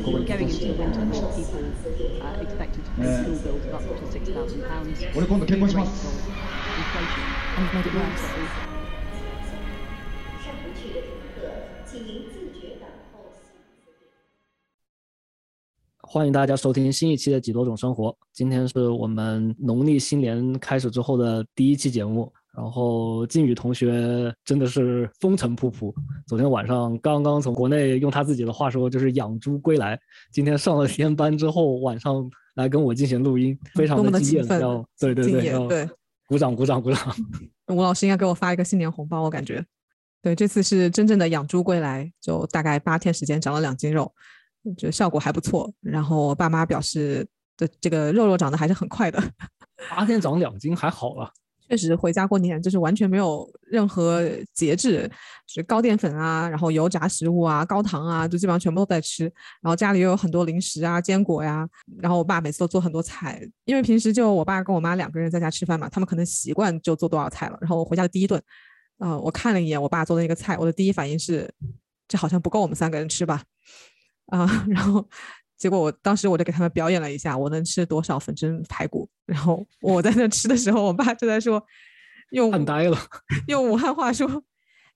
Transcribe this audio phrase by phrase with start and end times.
[0.00, 1.62] We're going into the winter, more people
[2.20, 4.98] uh, expected to pay school bills of up to six thousand pounds.
[5.14, 5.88] 俺今度結婚します。
[6.78, 7.22] Inflation.
[7.56, 8.24] And we've made it worse.
[10.44, 11.38] 上不去的乘客，
[11.86, 14.12] 请您自觉等候下一次列车。
[16.02, 18.10] 欢迎大家收听新一期的《几多种生活》。
[18.32, 22.32] 今天是我们农历新年开始之后的第一期节目。
[22.55, 25.93] 然后靖宇同学真的是风尘仆仆，
[26.27, 29.99] 昨天晚上刚刚从国内用他自己的话说就是养猪归来，
[30.31, 35.67] 今天上了天班之后晚上来跟我进行录音，非常的敬业要对对对，要。
[36.25, 37.15] 鼓掌鼓掌鼓掌。
[37.67, 39.63] 吴老师应该给我发一个新年红包，我感觉。
[40.21, 44.11] 对，这次是真正的养猪归来，就大概八天时间长了两斤肉，
[44.77, 45.71] 觉得效果还不错。
[45.81, 49.21] 然后我爸妈表示，这这个肉肉长得还是很快的。
[49.89, 51.29] 八天长两斤还好了，
[51.73, 54.23] 确实回家过年就是完全没有任何
[54.53, 55.09] 节制，
[55.47, 59.23] 是高淀粉啊，然后油炸食物啊，高糖啊，就基本上全部都在吃。
[59.59, 61.67] 然后家里又有很多零食啊、坚果呀。
[61.97, 67.57] 然后我爸每次都做很多菜，因为平时就我爸跟我妈两个人在家吃饭嘛，他们可能习惯就做多少菜了。
[67.59, 68.39] 然后我回家的第一顿，
[68.99, 71.51] 啊、我看了一眼我爸做的那个菜，我的第一反应是，
[72.07, 73.41] 这好像不够我们三个人吃吧？
[74.27, 75.03] 啊、 然后
[75.63, 79.09] 结果我当时我就给他们表演了一下，我能吃多少粉蒸排骨。
[79.25, 81.65] 然后我在那吃的时候，我爸就在说，
[82.31, 82.97] 用看呆了。
[83.47, 84.43] 用武汉话说，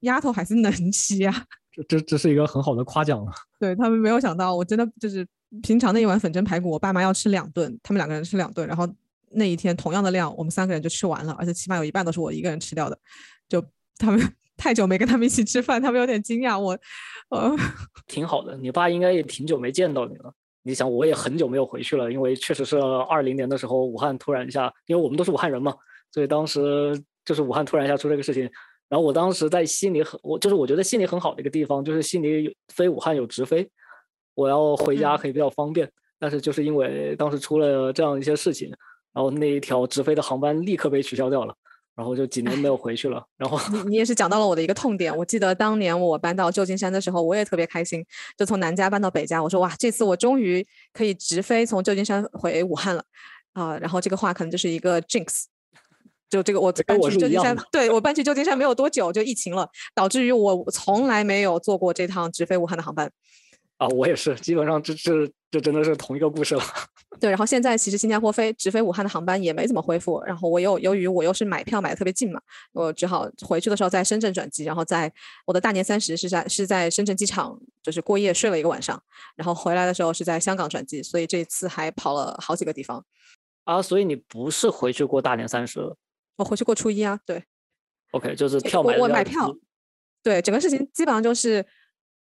[0.01, 1.45] 丫头还是能吃呀。
[1.71, 3.31] 这这这是一个很好的夸奖了。
[3.57, 5.25] 对他们没有想到，我真的就是
[5.63, 8.85] 平常那一碗粉蒸排骨，我爸妈要吃两顿，他们两个人吃两顿，然后
[9.31, 12.99] 那一天同样的量，我们三个人就吃完了，而且起码有一半都是我一个人吃掉的。
[13.47, 13.63] 就
[13.97, 14.19] 他们
[14.57, 16.59] 太久没跟他们一起吃饭，他们有点惊讶。
[16.59, 16.77] 我，
[17.29, 17.55] 呃，
[18.07, 18.57] 挺好的。
[18.57, 20.33] 你爸应该也挺久没见到你了。
[20.67, 25.73] 你想，我也很久没有回去了，因为确实是二零年的时候，武汉突然一下，因为我们都是武汉人嘛，
[26.11, 28.43] 所以当时就是武汉突然一下出这个事情。
[28.89, 33.65] 然后我当时在悉尼很，我就是我觉得悉尼很好的一个地方，就是悉尼有飞武汉有直飞，
[34.35, 35.89] 我要回家嗯可以比较方便。
[36.19, 38.69] 但是就是因为当时出了这样一些事情，
[39.13, 41.55] 然后那一条直飞的航班立刻被取消掉了，
[41.97, 43.25] 然后就几年没有回去了。
[43.35, 45.15] 然后你你也是讲到了我的一个痛点。
[45.17, 48.05] 我记得当年我搬到旧金山的时候，我也特别开心，
[48.37, 49.41] 就从南家搬到北家。
[49.41, 53.03] 我说哇，这次我终于可以直飞从旧金山回武汉了
[53.53, 55.45] 啊、然后这个话可能就是一个 jinx。
[56.29, 63.09] 就这个，我搬去旧金山的，对我搬去旧金山没有多久就疫情了，导致于我从来没有坐过这趟直飞武汉的航班。
[63.77, 66.63] 啊，我也是，基本上这这这真的是同一个故事了。
[67.19, 72.39] 对，然后现在其实新加坡飞直飞武汉的航班也没怎么恢复，然后我又由于我又是买票买的特别近嘛，
[72.73, 75.11] 我只好回去的时候在深圳转机，然后在
[75.45, 79.01] 我的大年三十是在是在深圳机场就是过夜睡了一个晚上，
[79.35, 83.03] 然后回来的时候是在香港转机，所以这次还跑了好几个地方。
[83.63, 85.95] 啊，所以你不是回去过大年三十
[86.35, 87.43] 我回去过初一啊，对
[88.11, 89.51] ？OK，就是票买我买票
[90.21, 91.65] 对，整个事情基本上就是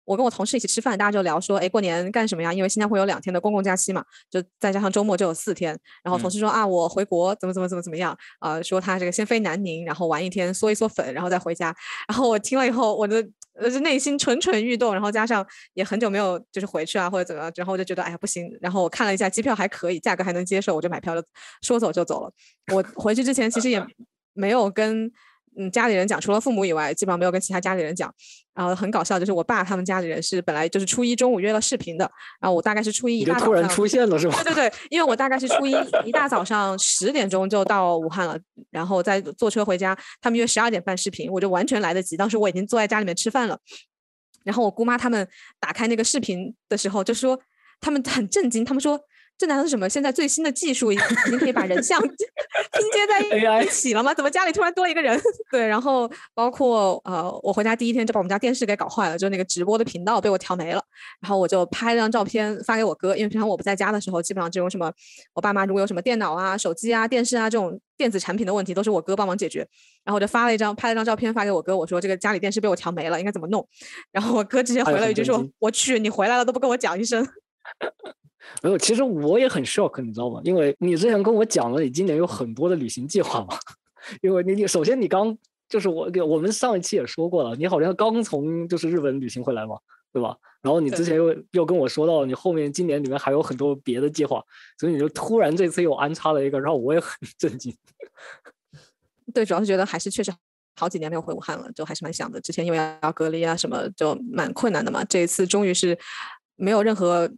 [0.05, 2.53] 我跟我同事一起吃饭，大家就聊说，哎，过年干什么呀？
[2.53, 5.77] 因为新加坡有两天的公共假期嘛，就再加上周末就有四天。
[6.03, 11.73] 然后同嗯事说、啊，我回国怎么怎么怎么怎么样啊、说他这个先飞南宁，然后玩一天，缩一缩粉，然后再回家。
[12.07, 13.25] 然后我听了以后，我的
[13.55, 18.45] 呃是内心蠢蠢欲动，然后加上也很久没有就是回去啊或者怎么样，然后我就觉得哎呀不行。
[18.61, 21.25] 然后我看了一下机票还可以，价格还能接受，我就买票就
[21.61, 22.31] 说走就走了。
[22.73, 23.85] 我回去之前其实也
[24.33, 25.11] 没有跟
[25.57, 28.13] 嗯家里人讲，除了父母以外，基本上没有跟其他家里人讲。
[28.55, 32.09] 然后很搞笑，就是我爸他们家里人是本来就是初一中午约了视频的，
[32.39, 34.43] 然后我大概是初一你一大早上就突然出现了是吧？
[34.43, 35.75] 对对对，因为我大概是初一
[36.05, 38.37] 一大早上十点钟就到武汉了，
[38.69, 39.97] 然后再坐车回家。
[40.21, 42.15] 他们约十二点半视频，我就完全来得及。
[42.15, 43.57] 当时我已经坐在家里面吃饭了，
[44.43, 45.27] 然后我姑妈他们
[45.59, 47.39] 打开那个视频的时候，就说
[47.81, 48.99] 他们很震惊，他们说。
[49.37, 49.89] 这难道是什么？
[49.89, 52.09] 现在最新的技术已已经可以把人像 拼
[52.93, 54.13] 接在一起了吗？
[54.13, 55.19] 怎么家里突然多一个人？
[55.51, 60.81] 对，然后包括呃，我回家第一天就把我们家电视给搞坏了，就那个直播的频道被我调没了。
[61.19, 64.91] 然后我就拍了张照片发给我哥，因为平常我不在家的时候，基本上这种什么
[65.33, 69.67] 我爸妈如果有什么电脑啊、手机啊、电视啊这种电子产品的问题，都是我哥帮忙解决。
[70.05, 73.67] 然后我就发了一张拍了张照片发给我哥，我说这个家里电视被我调没了，应该怎么弄？
[74.11, 77.27] 然后我哥直接回了一句说很震惊：“我去，你回来了都不跟我讲一声。
[78.61, 80.41] 没有，其实我也很 shock，你知道吗？
[80.43, 83.57] 因为你之前跟我讲了，你今年有很多的旅行计划嘛。
[84.21, 85.37] 因为你你首先你刚
[85.69, 89.77] 就是我给我们上一期也说过了，你好像刚从就是日本旅行回来嘛，
[90.11, 90.35] 对吧？
[90.61, 94.43] 然后你之前又又跟我说到你后面今年里面还有很多别的计划，
[94.77, 97.09] 所以你就突然这次又安插了一个，然后我也很
[97.39, 97.73] 震惊。
[99.33, 100.31] 对，主要是觉得还是确实
[100.75, 102.41] 好几年没有回武汉了，就还是蛮想的。
[102.41, 105.03] 之前因为要隔离啊什么，就蛮困难的嘛。
[105.05, 105.97] 这一次终于是
[106.55, 107.31] 没有任何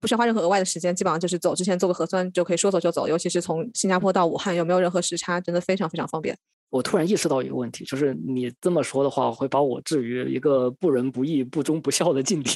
[0.00, 3.08] 不需要花任何额外的时间，基本上就是走之前做个核酸就可以说走就走。
[3.08, 6.36] 尤其是从新加坡到武汉，有没有任何时差，真的非常非常方便。
[6.70, 12.50] 我突然意识到一个问题，就是你这么说的话，会把我置于一个不仁不义、不忠不孝的境地。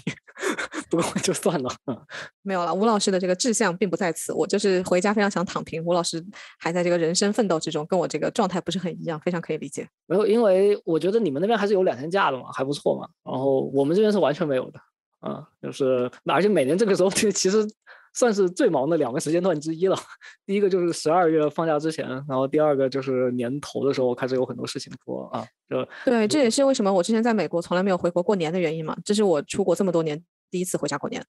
[0.91, 1.99] 不过就算了，嗯，
[2.43, 2.75] 没有了。
[2.75, 5.83] 吴老师的这个志向并不在此，我就是回家非常想躺平。
[5.83, 6.23] 吴老师
[6.59, 9.89] 还在这个人生奋斗之中，跟我这个状态不是很一样，非常可以理解。
[10.07, 13.09] 没有，因为我觉得你们那边还是有两天假的嘛，还不错嘛。
[13.25, 14.79] 然后我们这边是完全没有的，
[15.23, 17.67] 啊，就是而且每年这个时候 其实。
[18.15, 19.97] 算是最忙的两个时间段之一了。
[20.45, 25.43] 第一个就是十二月放假之前，然后第二个就是年头的时候开始有很多事情做啊。
[25.67, 28.95] 就对，这也是为什么我之前在美国从来没有回国过年的原因嘛。
[29.03, 31.25] 这是我出国这么多年第一次回家过年，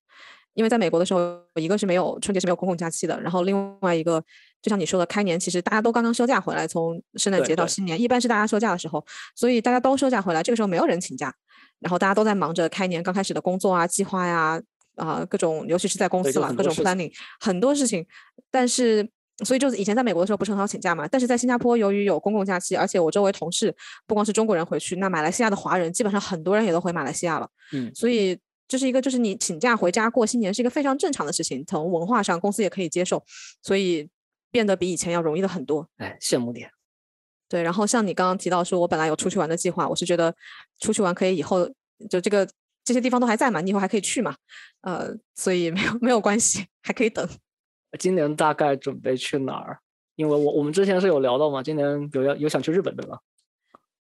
[0.56, 4.22] 因为在美国的时候，一个是没有春节是没有公共假期的，然后另外一个
[4.62, 9.06] 就像你说的，开年其实大家都刚刚休假回来，从圣诞节到新年，一般是大家休假的时候，
[9.36, 11.34] 所以大家都休假回来，这个时候没有人请假，
[11.84, 14.60] 然后大家都在忙着开年刚开始的工作啊、计划呀。
[14.96, 18.06] 啊，各种尤其是在公司了，各种 planning 很多事情，
[18.52, 19.10] 但是
[19.44, 23.76] 所以就是以前在美国的时候不是很好请假嘛，但是在新加坡由于有公共假期，而且我周围同事
[24.06, 28.38] 不光是中国人回去，那马来西亚的华人基本上很多人也都回马来西亚了，嗯，所以
[28.68, 33.26] 这是一个就是你请假回家过新年是一个非常正常的事情，从文化上公司也可以接受，
[33.64, 34.08] 所以
[34.52, 35.90] 变得比以前要容易的很多。
[35.98, 36.70] 哎，羡慕点。
[37.54, 40.34] 对，然后像你刚刚提到说我本来有出去玩的计划，我是觉得
[40.80, 41.70] 出去玩可以以后
[42.10, 42.48] 就这个。
[42.86, 43.62] 这些地方都还在嘛？
[43.62, 44.36] 你以后还可以去嘛？
[44.82, 47.26] 呃，所以没有没有关系，还可以等。
[47.98, 49.80] 今年大概准备去哪儿？
[50.18, 53.18] 因为我我们之前是有聊到嘛，今年有要有想去日本对吧？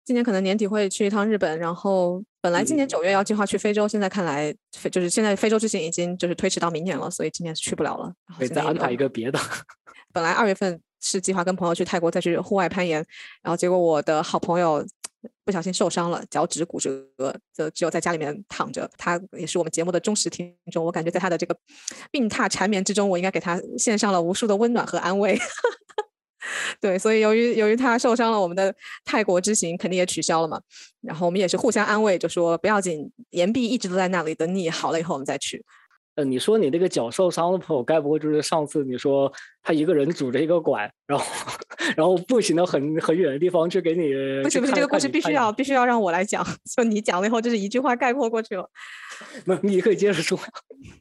[0.03, 8.13] 今年可能年底会去一趟日本，然后本来今年九月要计划去非洲，现在看来非就是现在非洲之行已经就是推迟到明年了，所以今年是去不了了。
[8.37, 9.39] 可以再安排一个别的。
[10.11, 13.05] 本来二月份是计划跟朋友去泰国再去户外攀岩，
[13.41, 14.85] 然后结果我的好朋友。
[15.43, 16.89] 不小心受伤了，脚趾骨折，
[17.53, 18.89] 就只有在家里面躺着。
[18.97, 21.57] 他也是我们节目的忠实听众，我感觉在他的这个
[22.11, 25.37] 病榻缠绵之中，我应该给他献上了无数的温暖和安慰。
[26.79, 28.73] 对，所以由于由于他受伤了，我们的
[29.03, 30.61] 泰国之行肯定也取消了嘛。
[31.01, 35.65] 然后我们也是互相安慰，就说不要紧，岩壁一直都在那里，等你好了以后我们再去。
[36.17, 39.31] 呃，你说你那个脚受伤的朋友，该不会就是上次你说
[39.61, 41.25] 他一个人拄着一个拐，然后
[41.95, 44.41] 然后步行到很很远的地方去给你？
[44.41, 46.43] 不行不行，这个故事必须要必须要让我来讲，
[46.75, 48.67] 就你讲了以后，就是一句话概括过去了。
[49.45, 50.39] 那你可以接着说。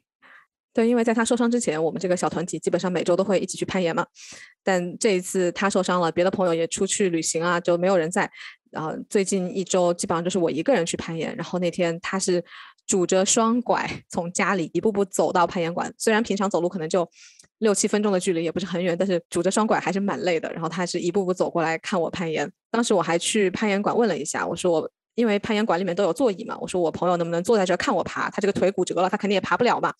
[0.71, 4.05] 对，因为在他受伤之前，我们这个小团体基本上每周都会一起去攀岩嘛。
[4.63, 8.29] 但这一次他受伤了，别的朋友也出去旅行啊，就没有人在。
[8.69, 11.35] 然后最近一周基本上就是我一个人去攀岩。
[11.35, 12.43] 然后那天他是。
[12.87, 17.07] 拄着双拐从家里一步步走到攀岩馆，虽然平常走路可能就
[17.59, 20.51] 六七分钟的距离，也不是很远，但是拄着双拐还是蛮累的。
[20.53, 22.51] 然后他是一步步走过来看我攀岩。
[22.71, 24.91] 当时我还去攀岩馆问了一下，我说我。
[25.17, 28.29] 因为攀岩馆里面都有座椅嘛，我说我朋友能不能坐在这看我爬？
[28.29, 29.91] 他这个腿骨折了，他肯定也爬不了嘛。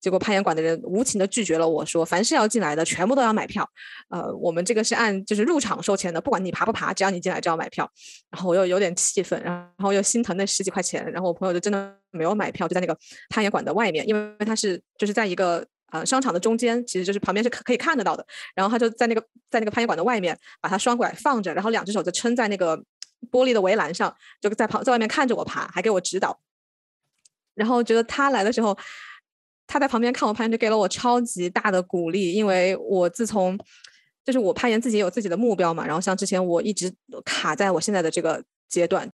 [0.00, 3.68] 结果攀岩馆的人无情的拒绝了我说，凡是要进来的全部都要买票。
[4.08, 7.88] 呃，我们这个是按就是入场收钱的，不管你爬不爬，只要你进来就要买票。
[8.28, 11.08] 然后我又有点气愤，然后又心疼那十几块钱。
[11.12, 12.96] 然后我朋友就真的没有买票，就在那个
[13.28, 18.26] 攀岩馆的外面，因为他是就是在一个呃商场的中间，其实就是旁边是可可以看得到的。
[18.56, 22.82] 然后他就在那个在那个攀岩馆的外面，把他双拐放着，然后两只手就撑在那个。
[23.30, 26.38] 玻璃的围栏上，就在旁在外面看着我爬，还给我指导。
[27.54, 28.76] 然后觉得他来的时候，
[29.66, 32.32] 他在旁边看我攀岩，就给了我超级大的鼓励。
[32.32, 33.58] 因为我自从
[34.24, 35.86] 就是我攀岩自己也有自己的目标嘛。
[35.86, 36.92] 然后像之前我一直
[37.24, 39.10] 卡在我现在的这个阶段，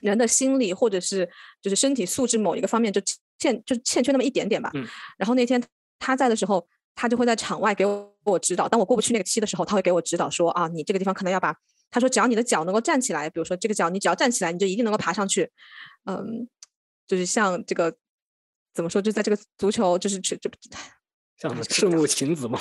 [0.00, 1.28] 人的心理或者是
[1.62, 3.00] 就是身体素质某一个方面就
[3.38, 4.70] 欠就欠缺那么一点点吧。
[5.16, 5.62] 然后那天
[5.98, 7.86] 他在的时候，他就会在场外给
[8.24, 8.68] 我指导。
[8.68, 11.56] 当我过不去那个期的时候，他会给我指导说啊，你这个地方可能要把。
[11.92, 15.48] 他说：“只要你的脚能够站起来，比如说这个脚，你只要站起来，你就一定能够爬上去。
[16.06, 16.48] 嗯，
[17.06, 17.94] 就是像这个
[18.74, 19.00] 怎么说？
[19.00, 20.50] 就在这个足球，就是这这
[21.38, 22.58] 像赤木晴子吗？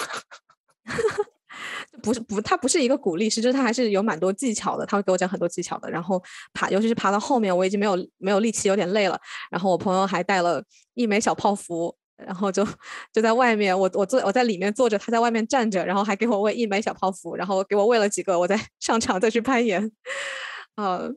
[2.04, 4.86] 不是不，他不是一个鼓励，实质他还是有蛮多技巧的。
[4.86, 5.90] 他会给我讲很多技巧的。
[5.90, 6.22] 然后
[6.54, 9.18] 爬，尤其是爬到后面，我已经没有没有力气，有点累了。
[9.50, 10.62] 然后我朋友还带了
[10.94, 12.66] 一枚小泡芙。”然后就
[13.13, 19.92] 就在外面，我我坐我在里面坐着，他在外面站着，然后还给我喂一枚小泡芙，然后给我喂了几个，我再 上场再去攀岩。
[20.75, 21.12] 呃，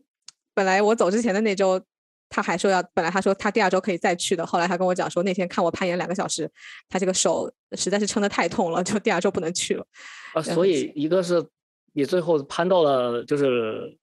[0.54, 1.80] 本来我走之前的那周，
[2.28, 6.50] 他还说要，本来他说他第二周可以再去的，后来他跟我讲说那天看我攀岩两个小时，
[6.88, 9.87] 他这个手实在是撑得太痛了，就第二周不能去了。
[10.32, 11.44] 啊，所以一个是
[11.92, 13.96] 你最后攀到了就是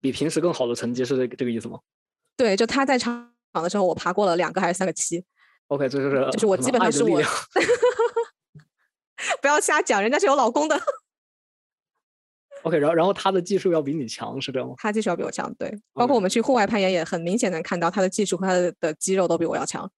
[0.00, 1.78] 比平时更好的成绩，是这个这个意思吗？
[2.36, 5.24] 对，就他在场的时候，我爬过了两个还是三个七。
[5.68, 7.20] OK，这就是就是我基本上是我，
[9.42, 10.80] 不要瞎讲，人家是有老公的。
[12.62, 14.74] OK，然后然后他的技术要比你强，是这样吗？
[14.78, 15.76] 他技术要比我强，对。
[15.92, 19.90] 包括我们去户外攀岩，也很明显能看到他的技术和他的的肌肉都比我要强，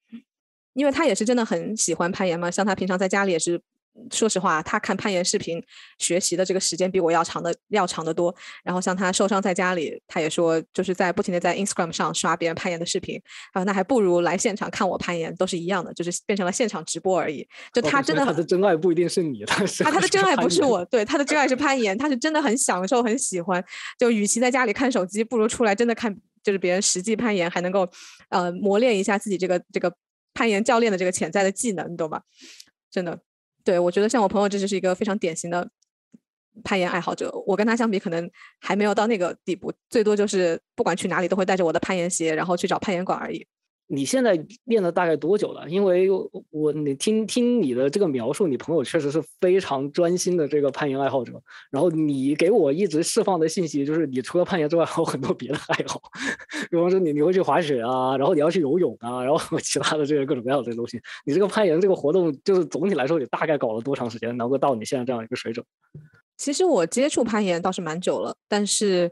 [0.75, 2.51] 因为他也是真的很喜欢攀岩嘛。
[2.51, 3.61] 像他平常在家里也是
[4.13, 5.63] 说实话，他看攀岩视频
[5.99, 8.35] 学习的这个时间比我要长的要长得多。
[8.63, 13.21] 然后像他受伤在家里，他也说就是在不停的在 Instagram 上刷别人攀岩的视频，
[13.53, 17.47] 啊，那还不如来现场看我攀岩，都是一样的，就是变成了现场直播而已。
[17.73, 23.65] 就他真的很他的真爱不一定是你，他是他他的真爱不是我，对他的真爱是攀岩，他是真的很享受、很喜欢。
[23.99, 27.89] 就与其在家里看手机，不如出来真的看，就是别人实际攀岩，还能够
[28.31, 29.93] 呃磨练一下自己这个这个
[30.35, 32.23] 攀岩教练的这个潜在的技能，你懂吧？
[32.91, 33.19] 真的，
[33.69, 35.71] 对我觉得像我朋友这就是一个非常典型的
[36.65, 37.31] 攀岩爱好者。
[37.47, 43.47] 我跟他相比，可能还没有到那个地步，最多就是不管去哪里都会带着我的攀岩鞋，然后去找攀岩馆而已。
[43.91, 45.69] 你现在练了大概多久了？
[45.69, 46.09] 因为
[46.51, 51.33] 我你听听你的这个描述，你朋友确实是非常专心的这个攀岩爱好者。
[51.71, 56.01] 然后你给我一直释放的信息就是，你除了攀岩之外，还有很多别的爱好，
[56.71, 61.01] 比方说你你会去滑雪啊，然后你要去游泳啊，然后其他的这些各种各样的这些东西。
[61.25, 65.65] 你这个攀岩这个活动，就是总体来说，你大概搞了多长时间，能够到你现在这样一个水准？
[66.37, 69.11] 其实我接触攀岩倒是蛮久了，但是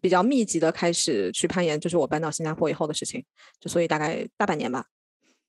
[0.00, 3.24] 比较密集的开始去攀岩，就是我搬到新加坡以后的事情，
[3.60, 4.84] 就所以大概大半年吧。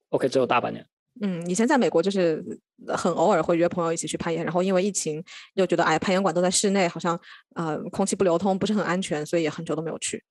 [0.10, 0.86] OK，只有大半年。
[1.20, 2.46] 嗯，以前在美国就是
[2.86, 5.24] 呃很偶尔会约朋友一起去攀岩，然后因为疫情
[5.56, 7.20] 又觉得哎攀岩馆都在室内，好像
[7.56, 10.24] 呃空气不流通，不是很安全，所以也很久都没有去。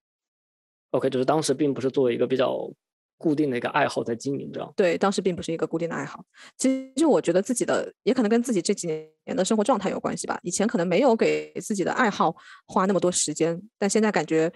[0.92, 2.70] OK，就是当时并不是作为一个比较
[3.18, 4.72] 固定的一个爱好在经营着。
[4.76, 6.24] 对，当时并不是一个固定的爱好。
[6.56, 10.38] 其实我觉得自己的也可能跟自己这几年的生活状态有关系吧。
[10.42, 12.34] 以前可能没有给自己的爱好
[12.66, 14.52] 花那么多时间，但现在感觉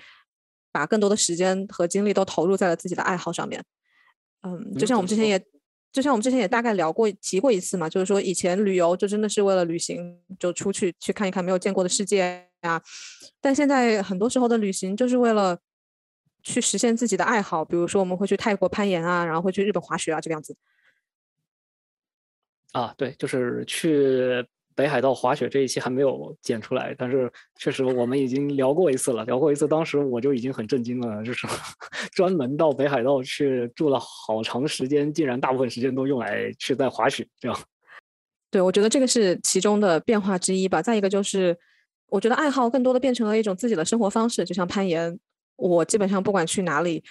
[0.72, 3.64] 把更多的时间和精力都投入在了自己的爱好上面。
[4.42, 5.38] 嗯，就像我们之前也，
[5.92, 12.82] 就像我们之前也大概聊过提过一次嘛，就是说以前旅游就真的是为了旅行，就出去去看一看没有见过的世界呀。
[13.40, 15.58] 但现在很多时候的旅行就是为了
[16.42, 20.56] 去实现自己的爱好，比如说我们会去泰国攀岩啊，然后会去日本滑雪啊，这个样子。
[22.72, 31.46] 啊，对，就是去北海道滑雪这一期还没有剪出来，但是确实我们已经聊过一次了，聊过一次，当时我就已经很震惊了，就是
[32.14, 37.60] 专门到北海道去住了好长时间，竟然大部分时间都用来去在滑雪，这样。
[38.52, 40.80] 对，我觉得这个是其中的变化之一吧。
[40.80, 41.56] 再一个就是，
[42.08, 45.18] 我觉得爱好更多的变成了一种自己的生活方式，就像攀岩，
[45.60, 47.04] 我基本上不管去哪里，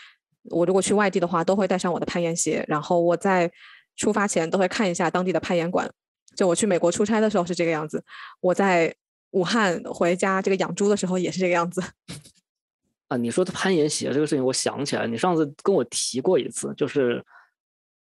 [0.46, 3.52] 我如果去外地的话，都会带上我的攀岩鞋，然后我在
[3.96, 5.90] 出发前都会看一下当地的攀岩馆。
[6.36, 8.04] 就我去美国出差的时候是这个样子，
[8.40, 8.94] 我在
[9.32, 11.84] 武汉回家这个养猪的时候也是这个样子。
[13.10, 17.24] 啊，你说的攀岩鞋这个事情，我想起来，你上次跟我提过一次，就是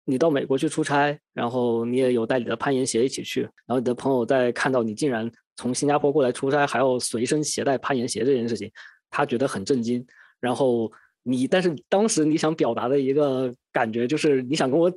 [0.06, 8.72] 你到美国去出差，然后你也有带你的攀岩鞋一起去，然后你的朋友在看到你竟然从新加坡过来出差，还要随身携带攀岩鞋这件事情，
[9.10, 10.06] 他觉得很震惊。
[10.40, 10.92] 然后
[11.24, 14.90] 你，但是当时你想表达的一个感觉就是你想跟我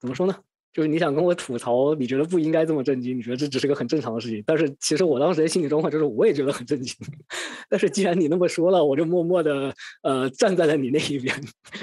[0.00, 0.36] 怎么说呢？
[0.72, 4.44] 就是你想跟我吐槽，你觉得不应该这么震惊，你觉得这只是个很正常的事情。
[4.46, 6.94] 但是其实我当时的心理状况就是，我也觉得很震惊。
[7.70, 11.34] 但是既然你那么说了，我就默默的呃站在了你那一边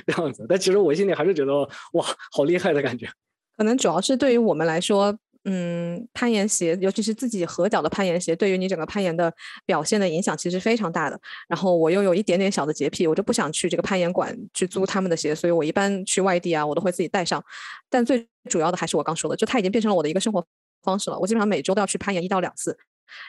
[0.05, 0.45] 这样子。
[0.47, 1.51] 但其实我心里还是觉得
[1.93, 3.09] 哇，好厉害的感觉。
[3.57, 9.33] 可能主要是对于我们来说，嗯，攀岩鞋，尤其是自己合脚的攀岩鞋，对于你整个攀岩的
[9.65, 11.19] 表现的影响其实非常大的。
[11.49, 17.43] 然后我又有一点点小的洁癖，我就不想去这个攀岩馆去租他们的鞋，所以我一般去外地啊，我都会自己带上。
[17.89, 20.45] 但最主要的还是我刚说的，就它已经变成了我的一个生活
[20.81, 21.19] 方式了。
[21.19, 22.77] 我基本上每周都要去攀岩一到两次，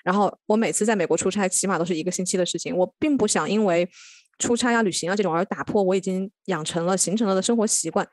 [0.04, 2.76] 然后我每次在美国出差，起码都是一个星期的事情。
[2.76, 3.88] 我并不想因为
[4.38, 8.06] 出差啊、旅行啊这种而打破我已经养成了、形成了的生活习惯。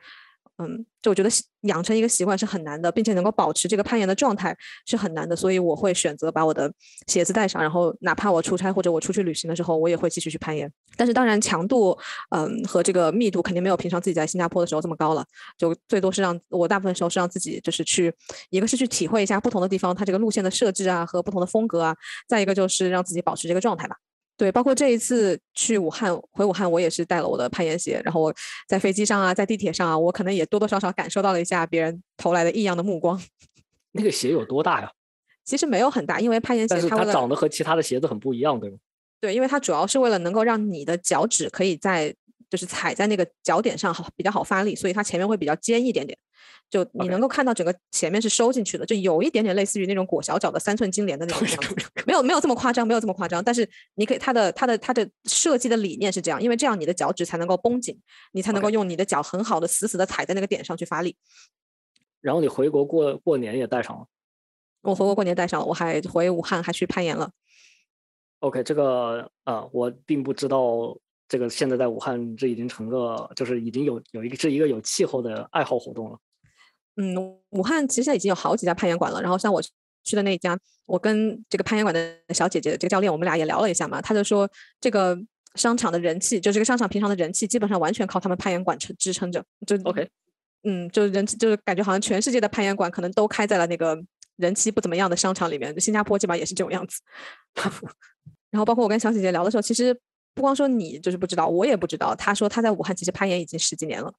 [0.62, 1.30] 嗯，就我觉得
[1.62, 6.72] 养成一个习惯是很难的，并且能够保持这个攀岩的状态是很难的，所以我会选择把我的
[7.08, 10.72] 鞋子带上，然后哪怕我出差或者我出去旅行的时候，我也会继续去攀岩。
[10.96, 11.98] 但是当然强度，
[12.30, 15.26] 嗯，和这个密度肯定没有平常自己在新加坡的时候这么高了，
[15.58, 18.14] 就最多是让我大部分时候是让自己就是去，
[18.52, 21.96] 一个是去体会一下不同的地方它这个路线的设置啊和不同的风格啊，
[22.28, 23.96] 再一个就是让自己保持这个状态吧。
[24.42, 28.34] 对，包括这一次去武汉回武汉，我也是带了我的攀岩鞋，然后我
[28.68, 33.22] 在飞机上啊，在地铁上啊，我可能也多多少少感受到了一下别人投来的异样的目光。
[33.94, 34.92] 那个鞋有多大呀？
[35.46, 38.78] 其实没有很大，因为攀岩鞋但是它它长得和其他的鞋子很不一样，对吗？
[39.20, 42.12] 对，因为它主要是为了能够让你的脚趾可以在
[42.52, 46.16] 就是踩在那个脚点上好比较好发力，所以它前面会比较尖一点点，
[46.70, 51.76] 就你能够看到整个前面是收进去的，就有一点点类似于那种裹小脚的三寸金莲的那种样子。
[52.06, 57.98] 没有没有这么夸张，没有这么夸张，但是你可以它的它的它的设计的理念是这样，因为这样你的脚趾才能够绷紧，
[58.34, 61.16] 你才能够用你的脚很好的死死的踩在那个点上去发力。
[62.20, 64.06] 然后你回国过过年也带上了。
[64.82, 67.32] 我回国过年带上了，我还回武汉还去攀岩了。
[68.40, 70.98] OK，这个呃、我并不知道
[71.32, 76.20] 这个现在在武汉这已经成个就是已经有有一个是一个有气候的爱好活动了。
[76.98, 77.16] 嗯，
[77.52, 79.62] 武汉其实现在已经有好几家攀岩馆了，然后像我
[80.04, 84.46] 去的那一家，我跟这个攀岩馆的小姐姐，这个教练，我们俩也聊了一下嘛，他就说
[84.82, 85.18] 这个
[85.56, 89.42] 商场的人气，就这个商场平常的人气，基本上完全靠他们攀岩馆撑支撑着。
[89.66, 90.06] 就 OK，
[90.64, 93.98] 嗯，就人气就是感觉好像全世界的攀岩馆可能都开在了那个
[94.36, 97.00] 人气不怎么样的商场里面，新加坡基本上也是这种样子。
[98.52, 99.98] 然后包括我跟小姐姐聊的时候，其实
[100.34, 102.16] 不光说你就是不知道，我也不知道。
[102.16, 104.12] 他说他在武汉其实攀岩已经十几年了。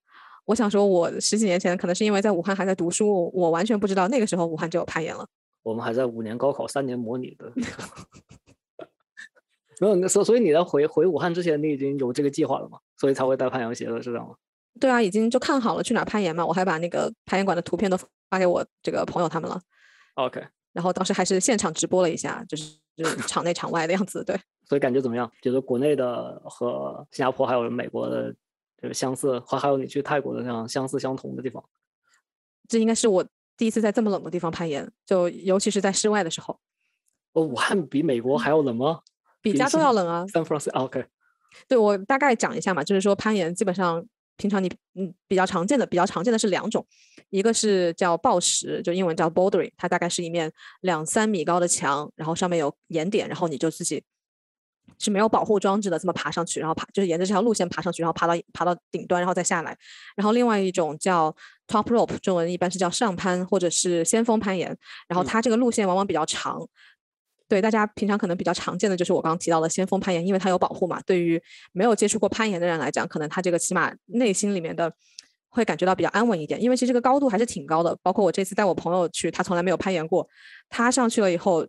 [0.44, 5.26] 我想说，我十几年前可能是因为在武汉还在读书，我完全不知道那个时候武汉就有攀岩了。
[5.62, 7.52] 我们还在五年高考三年模拟的，
[9.80, 12.78] 没有那所所以你在回回武汉之前，你已经有这个计划了吗？
[12.98, 14.34] 所以才会带攀岩鞋的，是这样吗？
[14.80, 16.44] 对啊，已经就看好了去哪儿攀岩嘛。
[16.44, 17.96] 我还把那个攀岩馆的图片都
[18.28, 19.60] 发给我这个朋友他们了。
[20.14, 24.24] OK，然后当时还是现场直播了一下，就是就 是场内场外的样子。
[24.24, 24.36] 对，
[24.72, 25.30] 所以感觉怎么样？
[25.42, 28.34] 觉得国内的和新加坡还有美国的
[28.80, 31.62] 这个相似，还还有你去泰国的这样相似相同的地方。
[32.66, 33.22] 这应该是我
[33.54, 36.58] 第一次在这么冷的地方攀岩，就尤其是在室外的时候，
[37.34, 39.00] 哦，武汉比美国还要冷吗？
[39.42, 40.24] 比加州要冷啊。
[40.28, 41.04] San Francisco OK，
[41.68, 44.02] 对我大概讲一下嘛，就是说攀岩基本上
[44.38, 46.86] 平常你嗯比较常见的比较常见的是两种，
[47.28, 50.50] 一个是叫抱石，就英文叫 bouldering，它大概是一面
[50.80, 54.02] 两三米高的墙，然后上面有岩点，然后你就自己
[55.02, 59.76] 是没有保护装置的这么爬上去，然后爬就是沿着这条路线爬上去，然后爬到爬到顶端，然后再下来。
[60.14, 61.34] 然后另外一种叫
[61.66, 64.68] top rope，中文一般是叫上攀或者是先锋攀岩，
[65.08, 66.64] 然后嗯它这个路线往往比较长。
[67.48, 71.02] 对大家平常可能比较常见的就是我刚刚提到的先锋攀岩，因为它有保护嘛。
[71.04, 71.42] 对于
[71.72, 74.90] 没有接触过攀岩的人来讲，可能他这个起码内心里面的
[75.50, 77.94] 会感觉到比较安稳一点，因为其实这个高度还是挺高的。
[78.02, 80.26] 包括我这次带我朋友去，他从来没有攀岩过，
[80.70, 81.66] 他上去了以后，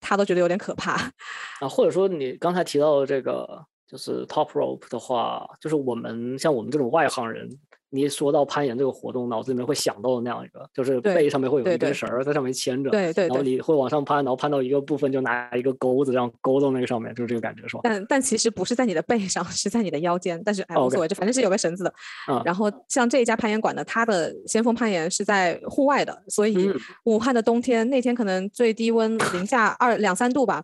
[0.00, 0.92] 他都觉得有点可怕。
[1.60, 7.48] 啊，或者说你刚才提到的这个就是 top rope 的话，就是我们像我们这种外行人，
[7.90, 13.28] 你一说到攀岩这个活动，脑子里面会想到的那样一个，就是背上面会有一根绳儿在上面牵着，对对对。
[13.28, 17.80] 然后你会往上攀，然后攀到一个部分就拿一个钩子这样勾到那个上面，就是这个感觉是吧？
[17.84, 20.40] 但但其实不是在你的背上， 是在你的腰间。
[20.44, 21.92] 但是哎，无所谓，就反正是有个绳子的。
[22.30, 30.62] 嗯然后像这一家攀岩馆呢，它的先锋攀岩是在户外的，所以嗯武汉的冬天那天可能最低温零下二两三度吧，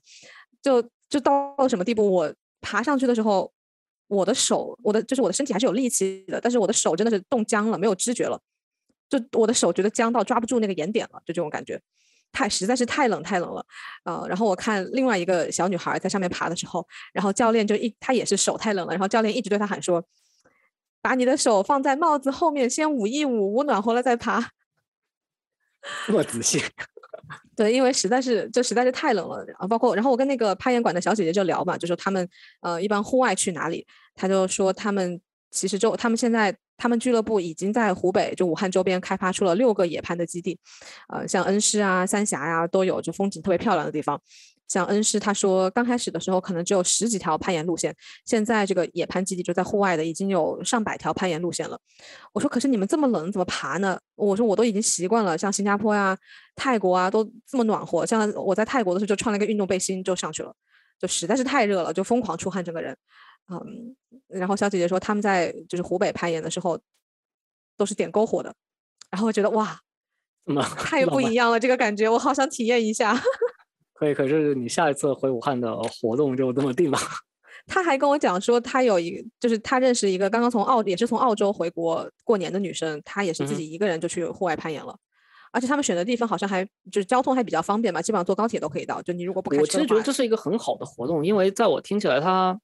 [0.63, 2.11] 就就到了什么地步？
[2.11, 3.51] 我爬上去的时候，
[4.07, 8.41] 我的手，我的就是我的身体还是有力气的，但是我的手真的是冻僵了，没有知觉了，
[9.09, 11.81] 就我的手觉得僵到抓不住那个岩点了，就这种感觉。
[12.33, 13.65] 太实在是太冷太冷了，
[14.05, 20.05] 呃，然后我看另外一个小女孩在上面爬的时候，然后教练就一她也是手太冷了，然后教练一直对她喊说，
[21.01, 24.51] 把你的手放在帽子后面，先捂一捂，捂暖和了再爬。
[26.07, 26.61] 这么仔细，
[27.57, 32.29] 对，因为实在是就实在是太冷了，啊，包括然后我跟那个攀岩馆的小姐姐就聊嘛，就说他们
[32.61, 40.59] 呃一般户外去哪里，她就说他们其实就他们现在他们俱乐部已经在湖北就武汉周边开发出了六个野攀的基地，
[41.09, 44.21] 呃像恩施啊、三峡呀、都有，就风景特别漂亮的地方。
[44.67, 51.79] 像恩施，他说刚开始的时候可能只有十几条攀岩路线，现在这个野攀基地就在户外的已经有上百条攀岩路线了。
[52.33, 53.99] 我说可是你们这么冷怎么爬呢？
[54.17, 56.17] 我说我都已经习惯了，像新加坡呀、
[56.57, 60.55] 泰国啊都这么暖和，像我在泰国的时候就穿了一个运动背心就上去了，
[60.99, 62.97] 就实在是太热了，就疯狂出汗整个人。
[63.53, 63.95] 嗯，
[64.29, 66.81] 然后小姐姐说他们在就是湖北攀岩的时候
[67.77, 68.55] 都是点篝火的，
[69.11, 69.79] 然后我觉得哇，
[70.47, 73.21] 那么太不一样了，这个感觉我好想体验一下。
[74.05, 76.99] 可以，可是你下一次回武汉的活动就这么定了。
[77.67, 84.95] 他还跟我讲说，他有一个，就是他认识一个刚刚从澳，也是从澳洲回国过年的女生，她也是自己一个人就去户外攀岩了，
[85.51, 86.63] 而且他们选的地方好像还
[86.93, 89.01] 就是交通还比较方便嘛，基本上坐高铁都可以到。
[89.01, 92.59] 就你如果不开车我其实觉得这是一个很好的活动，因为在我听起来它，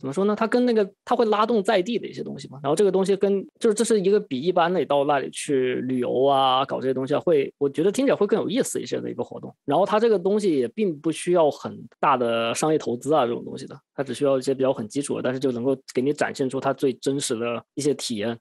[0.00, 0.34] 怎么说呢？
[0.34, 2.58] 它跟那个它会拉动在地的一些东西嘛。
[2.62, 9.54] 然后这个东西跟就是这是一个比一般的到那里去旅游啊，搞这些东西啊，会我觉得听起来会更有意思一些的一个活动。
[9.66, 18.38] 然后它这个东西也并不需要很大的商业投资啊这种东西的，它只需要一些比较很基础的，但是就能够给你展现出它最真实的一些体验。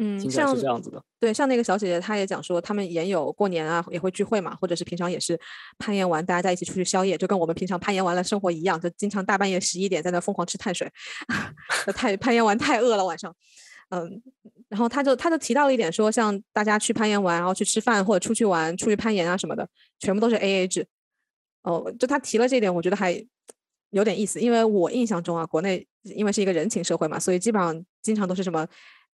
[0.00, 1.02] 嗯，听起来像是这样子的。
[1.18, 5.38] 对，像那个小姐姐，她也讲说，他们也有过年啊，也会聚会嘛，或者是平常也是
[5.76, 10.88] 攀岩完，大家在一起出去宵夜，就跟我们平常攀岩完了生活一样，就经常大半夜十一点在那疯狂吃碳水，
[11.96, 13.34] 太攀岩完太饿了晚上，
[13.90, 14.22] 嗯，
[14.68, 20.86] 然后他就他就提到了一点说，像大家去攀岩完，然后去吃饭或者出去玩、出去攀岩啊什么的，全部都是 A A 制。
[21.64, 23.20] 哦，就他提了这一点，我觉得还
[23.90, 28.64] 有点意思，因为我印象中啊，国内因为是一个人情社会嘛，所以基本上经常都是什么。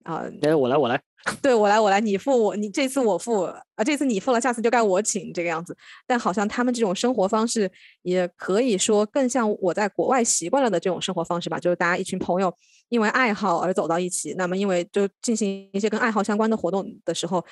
[0.04, 1.02] 啊、哎，我来，我来。
[1.42, 5.76] 对我来，我来，你付我，你这次我付，啊，这次你付了，下次就该我请这个样子。
[6.06, 12.54] 但好像他们这种生活方式，也可以说更像我在国外习惯了的这种生活方式吧，就是大家一群朋友
[12.90, 17.46] 因为爱好而走到一起，那么因为就进行一些跟爱好相关的活动的时候，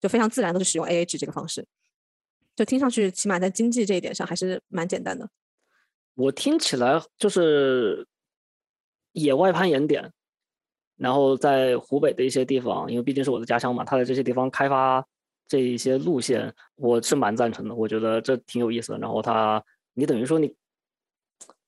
[0.00, 1.66] 就非常自然的是使用 AA 制这个方式。
[2.56, 5.28] 就听上去起码在经济这一点上还是蛮简单的。
[6.14, 8.06] 我听起来就是
[9.12, 10.12] 野外攀岩点，
[11.02, 15.04] 然后在湖北的一些地方，因为毕竟是我的家乡嘛，他在这些地方开发
[15.48, 17.74] 这一些路线，我是蛮赞成的。
[17.74, 18.98] 我觉得这挺有意思的。
[18.98, 19.60] 然后他，
[19.94, 20.54] 你等于说你，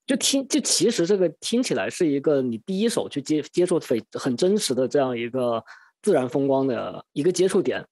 [0.07, 5.65] 就听就其实这个听起来是一个你第一手去接接触非很真实的这样一个
[6.01, 7.85] 自然风光的一个接触点。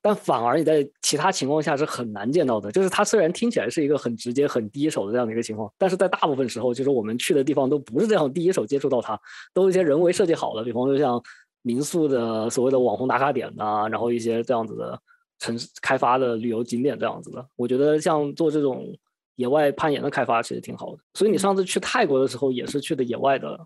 [0.00, 9.20] 但反而你在其他情况下是很难见到的，就是它虽然听起来是一个很直接、很第一手的这样的一个情况，但是在大部分时候，就是我们去的地方都不是这样第一手接触到它，
[9.52, 11.20] 都是一些人为设计好的，比方说像
[11.62, 14.98] 民宿的所谓的网红打卡点呐，然后一些这样子的
[15.40, 17.44] 城市开发的旅游景点这样子的。
[17.56, 18.96] 我觉得像做这种
[19.34, 21.02] 野外攀岩的开发其实挺好的。
[21.14, 23.58] 所以你上次去泰国的时候也是去的野外的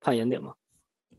[0.00, 0.52] 攀岩点吗？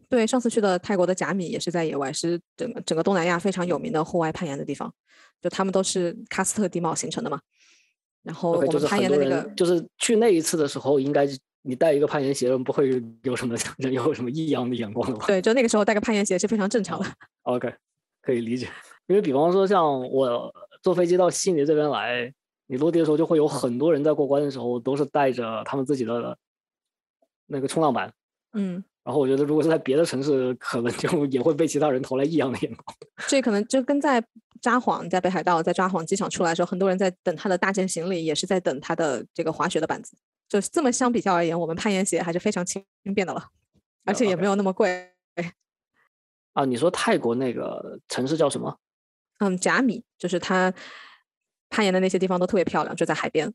[0.09, 4.93] 对，上次去的泰国的甲米也是在野外，是整个整个东南亚非常有名的户外攀岩的地方。
[5.41, 7.39] 就他们都是喀斯特地貌形成的嘛。
[8.23, 11.27] 然后我们攀岩的那个，就是去那一次的时候，应该
[11.61, 15.27] 你带一个攀岩鞋，不会有什么人 有什么异样的眼光的吧？
[15.27, 17.05] 对，就那个时候带个攀岩鞋是非常正常的。
[17.43, 17.71] OK，
[18.21, 18.67] 可以理解。
[19.07, 22.33] 因为比方说像我坐飞机到悉尼这边来，
[22.65, 26.35] 你落地的时候就会有很多人在过关的时候都是带着他们自己的
[27.45, 28.11] 那个冲浪板。
[28.53, 28.83] 嗯。
[29.05, 32.97] 然后我觉得，如果是在别的城市，可能就 也会被其他人投来异样的眼光。
[33.29, 34.19] 这可能就跟在
[34.59, 40.17] 札幌，在北海道，在札幌机场出来的时候，很多人在等他的大件行李，也是在等他的这个滑雪的板子。
[40.49, 43.49] 就这么相比较而言，我们攀岩鞋还是非常轻便的了，
[44.05, 45.11] 而且也没有那么贵。
[46.53, 48.79] 啊，你说泰国那个城市叫什么？
[49.39, 50.73] 嗯，甲米，就是它
[51.69, 53.53] 攀岩的那些地方都特别漂亮，就在海边。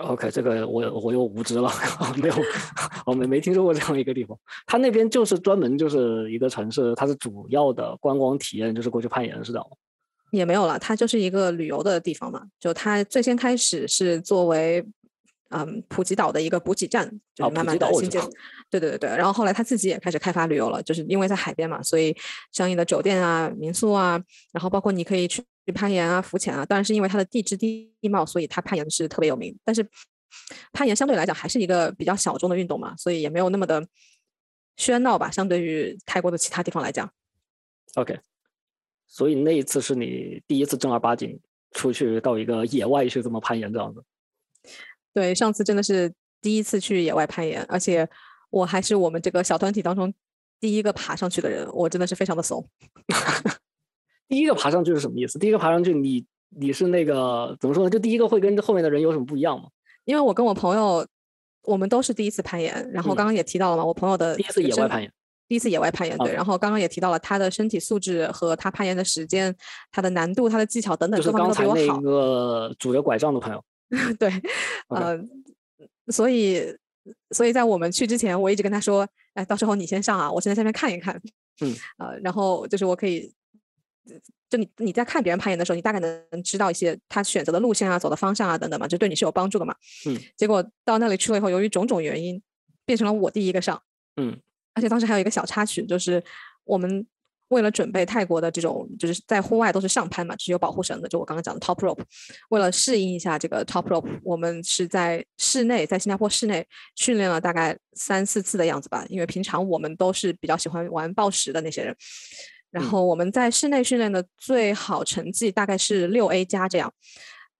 [0.00, 1.70] OK，这个我我又无知了，
[2.20, 2.34] 没有，
[3.04, 4.36] 我没没听说过这样一个地方。
[4.66, 9.66] 它那边就是专门就是一个城市，它是主要的观光体验就是过去攀岩，是这样？
[10.32, 12.42] 也没有了，它就是一个旅游的地方嘛。
[12.58, 14.84] 就它最先开始是作为
[15.50, 18.20] 嗯普吉岛的一个补给站，就是慢慢的新建。
[18.70, 22.16] 对对对对，然后后来他自己也开始开发旅游了，就是因为在海边嘛，所以
[22.50, 24.20] 相应的酒店啊、民宿啊，
[24.52, 25.44] 然后包括你可以去。
[25.72, 29.56] 攀岩啊，浮潜啊，当然是因为它的地质地貌，所以它攀岩是特别有名。
[29.62, 29.88] 但是
[30.72, 33.86] 攀岩相对来讲还是一个比较小众的运动嘛，所以也没有那么的
[34.76, 35.30] 喧闹吧。
[35.30, 37.08] 相对于泰国的其他地方来讲
[37.94, 38.18] ，OK。
[39.06, 41.38] 所以那一次是你第一次正儿八经
[41.70, 44.02] 出去到一个野外去这么攀岩这样子。
[45.12, 48.08] 对，上次真的是第一次去野外攀岩，而且
[48.50, 50.12] 我还是我们这个小团体当中
[50.60, 52.66] 第一个爬上去的人，我真的是非常的怂。
[54.28, 55.38] 第一个爬上去是什么意思？
[55.38, 57.90] 第一个爬上去，你你是那个怎么说呢？
[57.90, 59.68] 就第一个会跟后面的人有什么不一样吗？
[60.04, 61.06] 因为我跟我朋友，
[61.62, 65.12] 我们都是第一次攀岩，然后刚刚也提到了嘛，我朋友的第一次野外攀岩，
[65.48, 69.54] 第一次野外攀岩对，然后刚刚也提到了他的身体素质和他攀岩的时间、
[69.90, 72.00] 他的难度、他的技巧等等各方面都比我好。
[72.00, 73.62] 那个拄着拐杖的朋友，
[74.18, 74.30] 对，
[74.88, 75.18] 呃，
[76.08, 76.62] 所以
[77.30, 81.20] 所以在我们去之前，我一直跟他说，哎，到时候你先上啊，我先在下面看一看，
[81.60, 83.32] 嗯， 呃，然后就是我可以。
[84.48, 89.72] 就你你在看别人攀岩的时候，你大概能知道一些他选择的路线啊、走的方向啊等等嘛，就对你是有帮助的嘛。
[90.06, 90.18] 嗯。
[90.36, 92.42] 结果到那里去了以后，由于种种原因，
[92.84, 93.80] 变成了我第一个上。
[94.16, 94.40] 嗯。
[94.74, 96.24] 而且当时还有一个小插曲，就是
[96.64, 97.06] 我们
[97.50, 102.02] 为了准备泰国的这种，就是在户外都是上攀嘛，是有保护绳的，就我刚刚讲的 top rope。
[102.48, 111.94] 为了适应一下这个 top rope，我们是在室内，在新加坡室内训练了大概三四次的样子吧，因为平常我们都是比较喜欢玩暴食的那些人。
[112.70, 116.92] 然后我们在室内训练的最好成绩大概是六 A 加这样，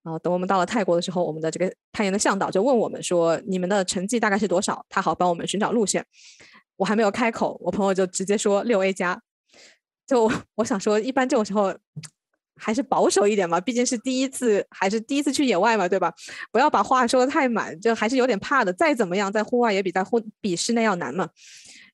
[0.05, 6.07] 然后等我们到了泰国的时候，我们的这个攀岩的向导就问我们说：“你们的成绩大概是多少？”他好帮我们寻找路线。
[6.77, 9.21] 我还没有开口，我朋友就直接说六 A 加。
[10.11, 11.73] 就我想说，一般这种时候
[12.57, 16.13] 还是保守一点嘛，毕竟是第一次，还是第一次去野外嘛，对吧？
[16.51, 18.73] 不要把话说的太满，就还是有点怕的。
[18.73, 21.29] 再怎么样，在户外也比在户比室内要难嘛。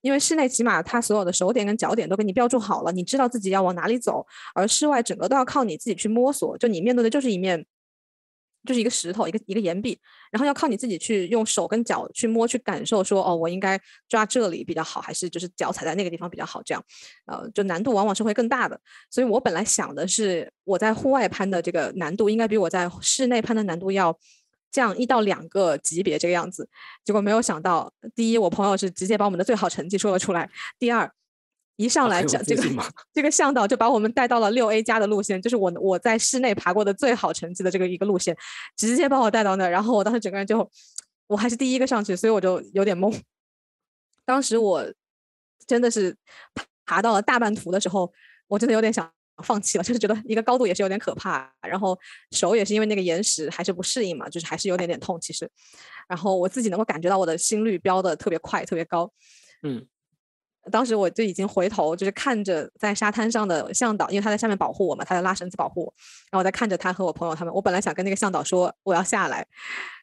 [0.00, 6.56] 因为室内起码它所有的手点跟脚点都给你标注好了，你知道自己要往哪里走，而室外整个都要靠你自己去摸索。
[6.56, 7.66] 就你面对的就是一面，
[8.66, 9.98] 就是一个石头，一个一个岩壁，
[10.30, 16.60] 然后要靠你自己去用手跟脚去摸，去感受说，哦，我应该抓这里比较好，还是就是脚踩在那个地方比较好？
[16.64, 16.84] 这样，
[17.26, 18.78] 呃，就难度往往是会更大的。
[19.10, 24.18] 所以我本来想的是，我在户外攀的这个难度应该比我在室内攀的难度要。
[24.72, 26.68] 降一到两个级别这个样子，
[27.02, 30.44] 结果没有想到，第一，我朋友是直接把我们的最好成绩说了出来；
[30.78, 31.10] 第二，
[31.76, 32.62] 一上来这这个
[33.12, 38.36] 这个向导就把我们带到了六 A 加的路线，就是我我在室内爬过的最好成绩的这个一个路线，
[38.76, 40.70] 直接把我带到那，然后我当时整个人就，
[41.26, 43.14] 我还是第一个上去，所以我就有点懵。
[44.24, 44.84] 当时我
[45.66, 46.16] 真的是
[46.84, 48.12] 爬到了大半途的时候，
[48.48, 49.10] 我真的有点想
[49.42, 51.98] 放弃了，就是觉得一个高度也是有点可怕，然后
[52.30, 55.48] 手也是因为那个岩石还是不适应嘛，就是还是有点点痛其实。
[56.08, 59.12] 然后我自己能够感觉到我的心率飙的特别快，特别高。
[59.62, 59.86] 嗯，
[60.70, 65.94] 当时我就已经回头，就是看着在沙滩上的向导，因为他在下面保护我嘛，他在拉绳子保护我，
[66.30, 67.54] 然后我在看着他和我朋友他们。
[67.54, 69.46] 我本来想跟那个向导说我要下来，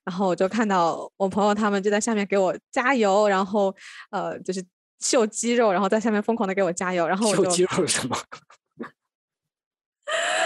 [0.03, 3.73] 然后我就看到我朋友他们就在下面给我加油，然后
[4.11, 4.63] 呃就是
[4.99, 8.17] 秀肌肉，然后在下面疯狂的给我加油，然后我就秀肌肉是什么？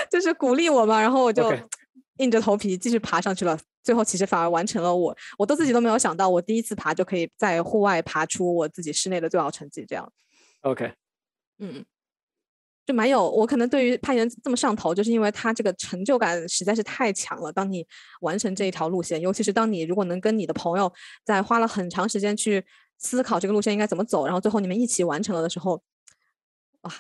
[0.10, 1.54] 就是鼓励我嘛，然后我就
[2.18, 3.60] 硬着头皮继续爬上去了。
[3.84, 10.12] 最后其实反而完成了我，我都自己都没有想到，我第一次爬就可以在户外爬出我自己室内的最好成绩，这样。
[10.62, 10.92] OK，
[11.60, 11.86] 嗯，
[12.86, 17.50] 就蛮有我可能对于攀岩这么上头，就是因为它这个成就感实在是太强了。
[17.52, 17.88] 当你
[18.20, 20.92] 完成这一条路线，尤其是当你如果能跟你的朋友
[21.24, 22.66] 在花了很长时间去
[22.98, 25.82] 思考这个路线应该怎么走，然后最后你们一起完成了的时候，
[26.82, 26.94] 哇，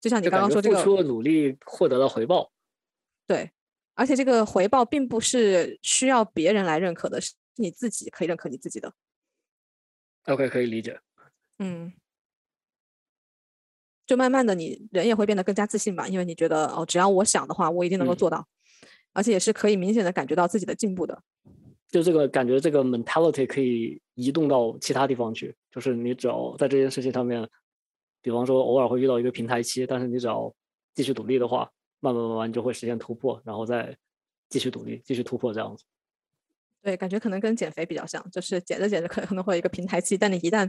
[0.00, 2.50] 就像你刚刚说这个付出的努力获得了回报。
[3.26, 3.52] 对，
[4.02, 8.92] 而且这个回报并不是需要别人来认可的，是你自己可以认可你自己的。
[10.24, 10.98] OK，可以理解。
[11.60, 11.92] 嗯，
[14.04, 18.44] 就慢慢的，你人也会变得更加自信吧，因为你觉得哦，只要我想的话，我一定能够嗯做到，
[19.12, 21.22] 而且也是可以明显的感觉到自己的进步的。
[21.88, 25.54] 就这个感觉，这个 mentality 可以移动到其他地方去。
[25.70, 27.48] 就是你只要在这件事情上面，
[28.20, 30.52] 比方说偶尔会遇到一个平台期，但是你只要
[30.92, 31.70] 继续努力的话，
[32.02, 33.96] 慢慢慢慢就会实现突破，然后再
[34.48, 35.84] 继续努力，继续突破这样子。
[36.82, 40.68] 对，感觉可能跟减肥比较像，就是减着减着可可能会有一个平台期，但你一旦，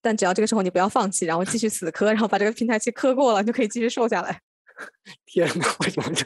[0.00, 4.40] 但只要这个时候你不要放弃，然后继续死磕，然后把这个平台期磕过了，你就可以继续瘦下来。
[5.26, 6.24] 天呐，为什么这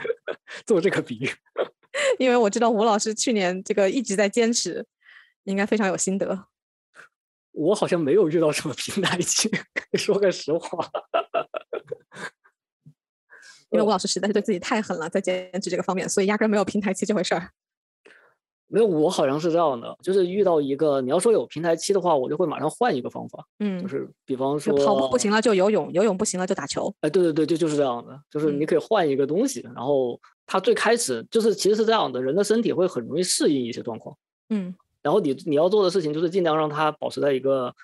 [0.66, 1.30] 做这个比喻？
[2.20, 4.86] 因为我知道吴老师去年这个一直在坚持，
[5.44, 6.46] 应该非常有心得。
[7.52, 9.50] 我好像没有遇到什么平台期，
[9.96, 10.90] 说个实话。
[13.72, 17.50] 因为吴老师实在是对自己太狠了，在减脂这个方面，所以压根儿没有平台期这回事儿。
[18.68, 26.94] 没有，我好像是这样的，就是遇到一个你要说有平台期的话，我就会马上换一个方法，嗯就，是比方说跑步不行了就游泳，游泳不行了就打球。
[27.02, 34.16] 哎，对对对，就就是这样的，就是你嗯可以换一个东西，然后它最开始就是其实是这样的，人的身体会很容易适应一些状况，
[34.48, 37.74] 嗯然后你你要做的事情就是尽量让它保持在一个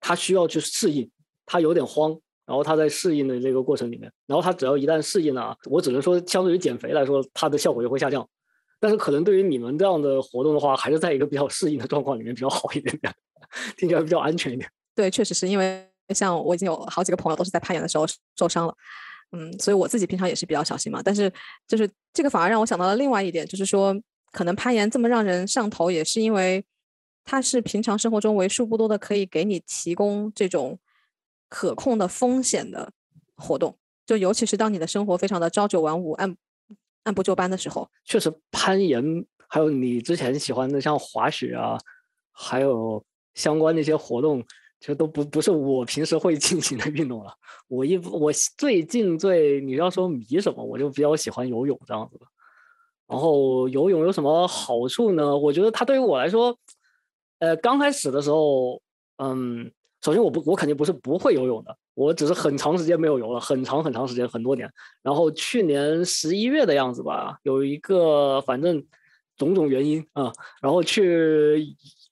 [0.00, 1.10] 它需要去适应，
[1.44, 2.18] 它有点慌，
[2.52, 8.28] 然后它在适应的这个过程里面，然后它只要一旦适应了，我只能说相对于减肥来说，它的效果就会下降。
[8.78, 13.10] 但是可能对于你们这样的活动的话，还是在一个比较适应的状况里面比较好一点点，
[13.78, 14.68] 听起来比较安全一点。
[14.94, 18.04] 对，确实是因为像我已经有好几个朋友都是在攀岩的时候
[18.36, 18.74] 受伤了，
[19.30, 21.00] 嗯，所以我自己平常也是比较小心嘛。
[21.02, 21.32] 但是
[21.66, 23.98] 就是这个反而让我想到了另外一点，就是说
[24.30, 26.62] 可能攀岩这么让人上头，也是因为
[27.24, 30.78] 它是平常生活中为数不多的可以给你提供这种
[31.52, 32.90] 可控的风险的
[33.36, 36.34] 活动，就尤其是当你的生活非常的朝九晚五、按
[37.02, 39.04] 按部就班的时候，确实，攀岩
[39.48, 41.76] 还有你之前喜欢的像滑雪啊，
[42.32, 44.42] 还有相关的一些活动，
[44.80, 47.36] 其实都不不是我平时会进行的运动了。
[47.68, 52.26] 我一我最近最你要说迷什么，我就比较喜欢游泳这样子的。
[53.06, 55.36] 然后游泳有什么好处呢？
[55.36, 56.56] 我觉得它对于我来说，
[57.40, 58.80] 呃，刚开始的时候，
[59.18, 59.70] 嗯，
[60.04, 64.68] 首先我不我肯定不是不会游泳的，我只是很长时间没有游了，很长很长时间，很多年。
[65.02, 68.84] 然后去年十一月的样子吧，有一个反正
[69.36, 71.64] 种种原因啊、然后去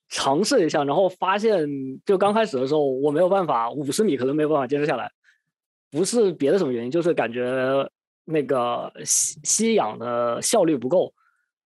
[0.08, 1.68] 尝试一下，然后发现
[2.04, 5.10] 就刚开始的时候我没有办法，五十米可能没有办法坚持下来，
[5.90, 7.90] 不是别的什么原因，就是感觉
[8.24, 11.12] 那个吸吸氧的效率不够。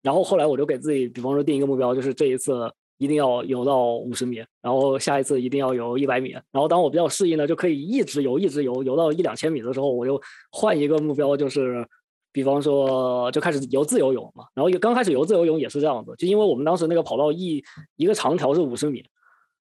[0.01, 6.31] 然后后来我就给自己，比方说定一个目标，就是这一次一定要游到五十米，然后下一次一定要游一百米。
[6.31, 11.87] 然后当我比较适应了，就可以一直游，一直游，游到一两千米的时候，我就换一个目标，就是
[12.33, 14.45] 比方说就开始游自由泳嘛。
[14.55, 17.63] 然后也刚开始游自由泳也是这样子，就因为我们当时那个跑道一
[17.97, 19.05] 一个长条是五十米，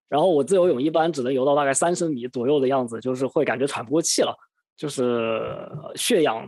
[0.07, 4.35] 然后我自由泳一般只能游到大概三十米左右的样子，就是会感觉喘不过气了，
[4.77, 5.41] 就是
[5.95, 6.47] 血氧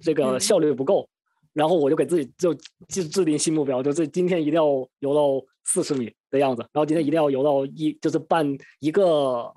[0.00, 1.08] 这个嗯效率不够。
[1.52, 2.52] 然后我就给自己就
[2.88, 4.64] 制制定新目标，就这今天一定要
[4.98, 8.46] 游到四十米的样子，然后今天一定要游到一就是半
[8.80, 9.52] 一个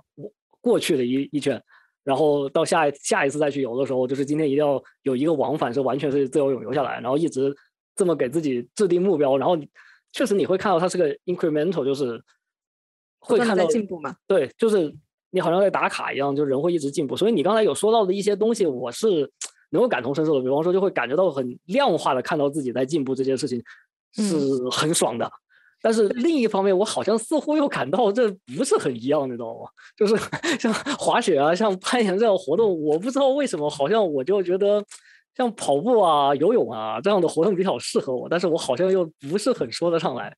[0.62, 1.62] 过去的一一圈，
[2.04, 7.56] 然后到下一下一次再去游的时候，就是今天一定要有一个往返是完全是自由泳游下来，然后一直
[7.96, 9.68] 这么给自己制定目标，然后你
[10.12, 12.22] 确实你会看到它是个 incremental，就是
[13.20, 14.16] 会看到进步嘛。
[14.26, 14.94] 对，就是
[15.32, 17.16] 你好像在打卡一样，就人会一直进步。
[17.16, 19.30] 所以你刚才有说到的一些东西，我是
[19.72, 20.42] 能够感同身受的。
[20.42, 23.62] 比方说，就会感觉到很量化的看到自己在进步这件事情
[24.14, 24.34] 是
[24.72, 25.30] 很爽的。
[25.82, 29.70] 但是另一方面，我好像似乎又感到这不是很一样，你知道吗？
[29.96, 30.16] 就是
[30.60, 34.84] 像滑雪啊，像攀岩这样活动，我不知道为什么，好像我就觉得
[35.36, 40.36] 像跑步啊、游泳啊这样的活动比较适合我，但是我好像又不是很说得上来，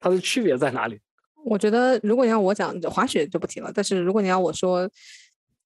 [0.00, 0.98] 它的区别在哪里？
[1.44, 4.88] 我觉得如果你要我讲滑雪就不提了，但是如果你要我说，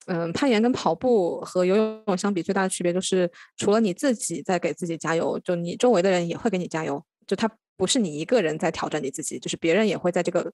[0.07, 7.49] 嗯，攀岩跟跑步和游泳相比，最大的区别就是除了你自己在给自己加油，就你周围的人也会给你加油，就他
[7.83, 10.53] 不是你一个人在挑战你自己，就是别人也会在这个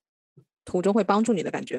[0.64, 1.78] 途中会帮助你的感觉。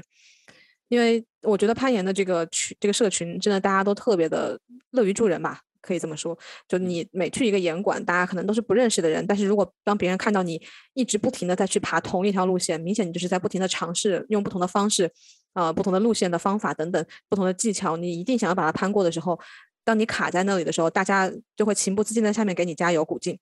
[0.89, 4.59] 因为我觉得攀岩的这个群这个社群，真的大家都特别的
[4.91, 6.38] 乐于助人吧，可以这么说。
[6.67, 10.62] 就你每去一个岩馆，大家可能都是不认识的人，但是如果当别人看到你
[10.93, 15.12] 一直不停的在去爬同一条路线，明显你就是在不停的尝试用不同的方式，
[15.53, 19.39] 呃，不同的路线的方法等等不同的技巧，你一定想要把它攀过的时候，
[19.83, 23.38] 当你卡在那里的时候，大家就会情不自禁在下面给你加油鼓劲。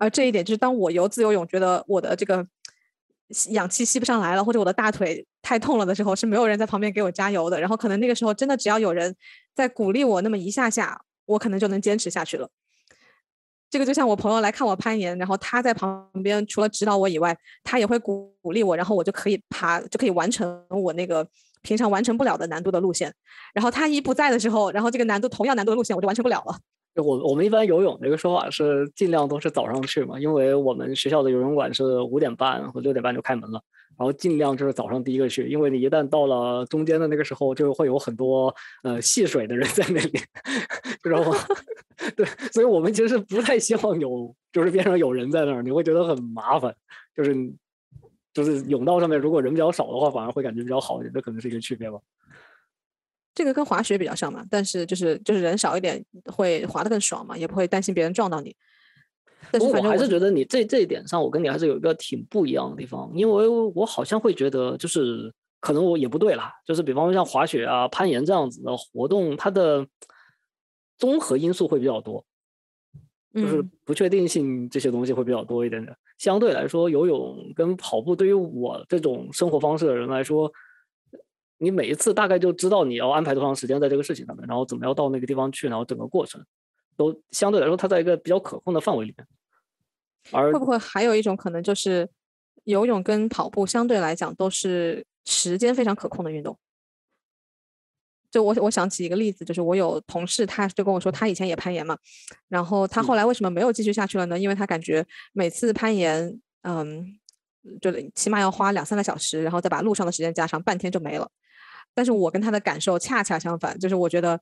[0.00, 2.44] 而这一点就是，当我游自由泳觉得我的这个
[3.50, 7.60] 氧气吸不上来了，或者我的大腿太痛了的时候，是没有人在旁边给我加油的。
[7.60, 9.14] 然后可能那个时候真的只要有人
[9.54, 12.48] 在鼓励我那么一下下，我可能就能坚持下去了。
[13.68, 21.24] 这个就像我朋友来看我攀岩，然后他在旁边除了指导我以外，他也会鼓鼓励我，然后我就可以爬，就可以完成我那个
[21.62, 23.14] 平常完成不了的难度的路线。
[23.54, 26.58] 然后他一不在的时候，然后这个难度同样难度的路线我就完成不了了。
[26.94, 33.62] 就我我们一般游泳这个说法是尽量都是早上去嘛，因为我们学校的游泳馆是五点半或六点半就开门了，
[33.96, 40.18] 然后尽量就是早上第一个去，因为你一旦到了中间的那个时候，就会有很多呃戏水的人在那里，
[41.02, 41.36] 知道吗？
[42.16, 46.74] 对，所以我们其实不太希望有就是边上有人在那儿，你会觉得很麻烦，
[47.14, 47.36] 就是
[48.32, 51.98] 就是泳道上面如果人比较少的话，反而会感觉比较好一点，这可能是一个区别吧。
[53.34, 58.54] 这个跟滑雪比较像嘛，但是就是就是人少一点会滑得更爽嘛，也不会担心别人撞到你。
[59.52, 69.86] 但是我还是觉得你这这一点上，我跟你还是有一个挺不一样的地方，因为我好像会觉得，就是可能我也不对啦，就是比方说像滑雪啊、攀岩这样子的活动，它的
[70.98, 72.24] 综合因素会比较多，
[73.34, 75.96] 就是嗯不确定性这些东西会比较多一点点。
[76.18, 80.52] 相对来说，游泳跟跑步对于我这种生活方式的人来说，
[81.62, 86.42] 你每一次大概就知道你要安排多长时间在这个事情上面，然后怎么样到那个地方去，然后整个过程
[86.96, 89.26] 都相对来说它在一个比较可控的范围里面。
[90.32, 92.08] 而会不会还有一种可能就是
[92.64, 96.58] 游泳跟跑步相对来讲都是时间非常可控的运动？
[98.30, 101.98] 就我我想起一个例子，就是我有同事，他就跟我说，他以前也攀岩嘛，
[102.48, 104.38] 然后他后来为什么没有继续下去了呢？
[104.38, 107.18] 因为他感觉每次攀岩，嗯，
[107.80, 111.28] 就起码要花两三个小时，然后再把路上的时间加上，半天就没了。
[111.94, 114.40] 但是我跟他的感受恰恰相反，就是我觉得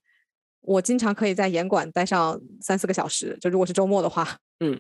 [0.60, 4.78] 我经常可以在严管待上三四个小时，就如果是周末的话，嗯，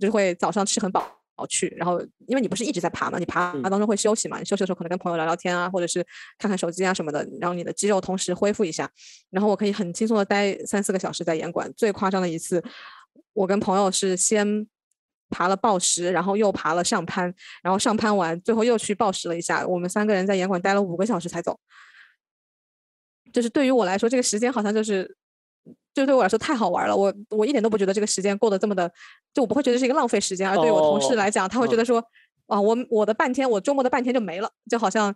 [0.00, 1.06] 就会早上吃很饱
[1.48, 6.04] 去，然后因为你不是一直在爬嘛，你爬爬当中会休息嘛，你休息的时候可能跟朋友聊聊天啊，或者是
[6.38, 8.90] 看看手机啊什么的，然后你的肌肉同时恢复一下。
[9.30, 11.70] 然后我可以很轻松的待三四个小时在严管。
[11.76, 12.64] 最夸张的一次，
[13.34, 14.66] 我跟朋友是先
[15.30, 21.58] 爬了报石，然后又爬了上攀，然后上攀完最后又去报石了一下，我们三个人在岩馆待了五个小时才走。
[23.32, 25.16] 就是对于我来说，这个时间好像就是，
[25.92, 26.96] 就对我来说太好玩了。
[26.96, 28.90] 我我一点都不觉得这个时间过得这么的，
[29.34, 30.48] 就我不会觉得是一个浪费时间。
[30.48, 32.02] 而对于我同事哦来讲，他会觉嗯得说，
[32.46, 35.14] 啊，我我的半天，我周末的半天就没了，就好像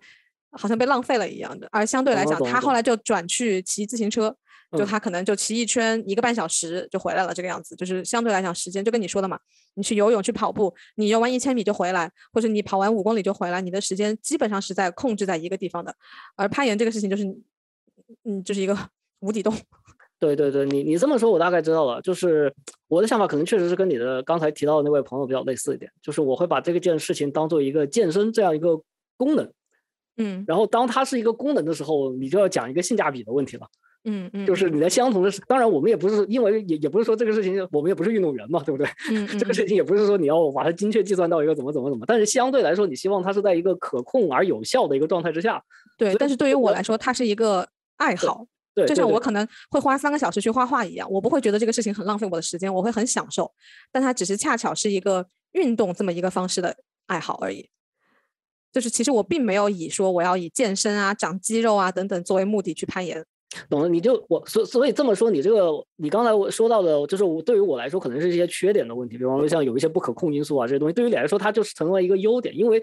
[0.50, 1.66] 好像被浪费了一样的。
[1.70, 4.36] 而相对来讲，他后来就转去骑自行车，
[4.72, 7.74] 就嗯他可能就骑一圈一个半小时就回来了，这个样子。
[7.74, 9.38] 就是相对来讲，时间就跟你说的嘛，
[9.74, 15.94] 你去游泳、去跑步，你游完一千米就回来，或者你跑完五公里就回来，你的时间基本上是在控制在一个地方的。
[16.36, 17.24] 而攀岩这个事情就是，
[18.24, 18.76] 嗯，就是一个
[19.20, 19.52] 无底洞。
[20.20, 22.00] 对对对，你你这么说，我大概知道了。
[22.02, 22.52] 就是
[22.88, 28.80] 我的想法可能确实是跟你的刚才提到的那位朋友比较类似一点，就是我会把这个件事情当做一个健身这样一个
[29.16, 29.50] 功能，
[30.18, 33.66] 嗯然后当它是一个功能的时候，你就要讲一个性价比的问题了。
[34.04, 38.88] 嗯嗯，就是你在相同的事，当然我们也不是因为也也不是说这个事情我们也不是运动员嘛，对不对？
[39.12, 45.62] 嗯这个事情也不是说你要把它精确计算到一个怎么怎么怎么，但是相对来说，你希望它是在一个可控而有效的一个状态之下。
[45.98, 48.46] 对，但是对于我我来说，它是一个爱好，
[48.88, 53.52] 就像我可能会花三个小时去画画一样，我不会觉得这个事情很浪费我的时间，我会很享受。
[53.92, 56.74] 但它只是恰巧是一个运动这么一个方式的
[57.06, 57.68] 爱好而已。
[58.72, 63.26] 就是其实我并没有以说我要以健身啊、长肌肉啊等等作为目的去攀岩。
[63.68, 72.82] 懂了，你就我所所以这么说，你这个你刚才我说到的，就是我对于我来说可能是一些缺点的问题，比方说像有一些不可控因素啊这些东西，对于你来说它就是成为一个优点，因为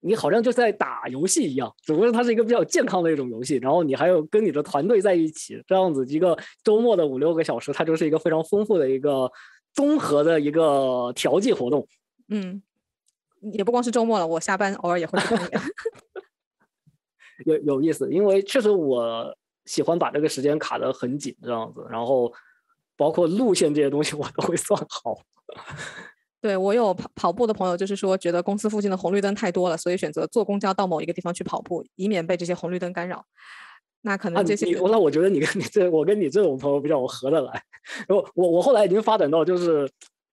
[0.00, 9.30] 你好像就在打游戏一样，只不过它是一个比较健康的一种游戏，然后你还有跟你的团队在一起，这样子一个周末的五六个小时，它就是一个非常丰富的一个
[9.74, 11.86] 综合的一个调剂活动。
[12.28, 12.62] 嗯，
[13.52, 15.18] 也不光是周末了，我下班偶尔也会。
[17.46, 19.34] 有有意思，因为确实我
[19.64, 22.32] 喜欢把这个时间卡得很紧，这样子，然后
[22.96, 25.18] 包括路线这些东西 我都会算好。
[26.42, 33.24] 对我有跑跑步的朋友，就是说觉得公司附近的红绿灯太多了，所以选择坐公交到某一个地方去跑步，以免被这些红绿灯干扰。
[34.00, 37.62] 那可啊，能这些你那我觉得你跟你这我跟你这种朋友比较合得来。
[38.08, 39.86] 我我我后来已经发展到就是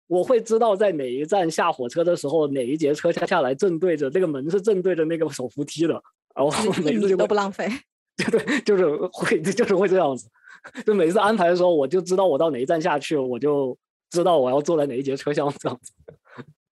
[0.08, 6.02] 我会知道在哪一站下火车的时候，哪一节车下下来正对着那个门是正对着那个手扶梯的，
[6.34, 7.68] 然后每次就都不浪费。
[8.18, 10.28] 对对， 就是会就是会这样子，
[10.86, 13.78] 就每次安排的时候，我就知道我到哪一站下去，我就
[14.10, 15.92] 知道我要坐在哪一节车厢 这样子。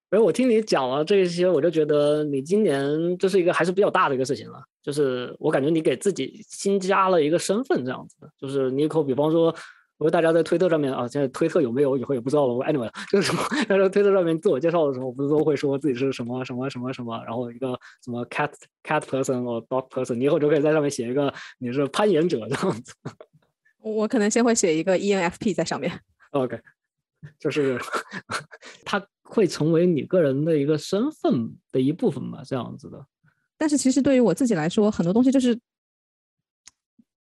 [0.08, 4.62] 所以我听你讲了这些，我就觉得你今年就是一个还是比较大的一个事情了。
[4.80, 8.30] 就是我感觉你给自己新加了一个身份，这样子的。
[8.38, 9.52] 就是你可比方说，
[9.98, 12.54] 如果大家在推特上面啊，现在推特有没有以后也不知道了。
[12.66, 17.68] anyway，就是什么，在推特上面自我介绍的时候，不是都会说自己是什么什么什么什么，然后一个
[18.04, 22.92] 什么 cat cat person 或 dog person，你以后就可以在上面写一个你是攀岩者这样子。
[23.80, 26.00] 我我可能先会写一个 E ENFP 在上面。
[26.32, 26.60] OK，
[27.38, 27.78] 就是
[28.84, 33.06] 它会成为你个人的一个身份的一部分吧，这样子的。
[33.56, 35.58] 但是其实对于我自己来说，很多东西就是，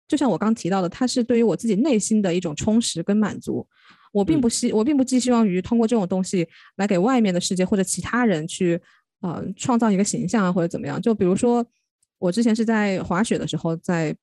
[0.07, 3.67] 就像我刚提到的，它是对于我自己内心的一种充实跟满足。
[4.11, 6.47] 我并嗯不希，我并不寄希望于通过这种东西
[6.77, 8.79] 来给外面的世界或者其他人去，
[9.21, 11.01] 呃，创造一个形象啊，或者怎么样。
[11.01, 11.65] 就比如说，
[12.17, 14.15] 我之前是在滑雪的时候，在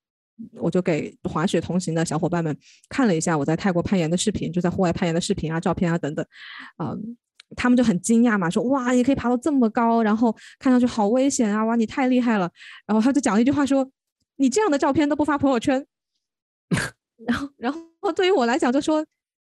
[0.55, 2.57] 我就给滑雪同行的小伙伴们
[2.89, 6.25] 看了一下我在泰国攀岩的视频，就在户外攀岩的视频啊、照片啊等等，
[6.79, 7.15] 嗯、
[7.55, 12.49] 他们就很惊讶嘛，说哇，你可以爬到这么高，然后看上去好危险啊，哇，你太厉害了。
[12.87, 13.87] 然后他就讲了一句话说，
[14.37, 15.85] 你这样的照片都不发朋友圈。
[17.27, 19.05] 然后，然后对于我来讲，就说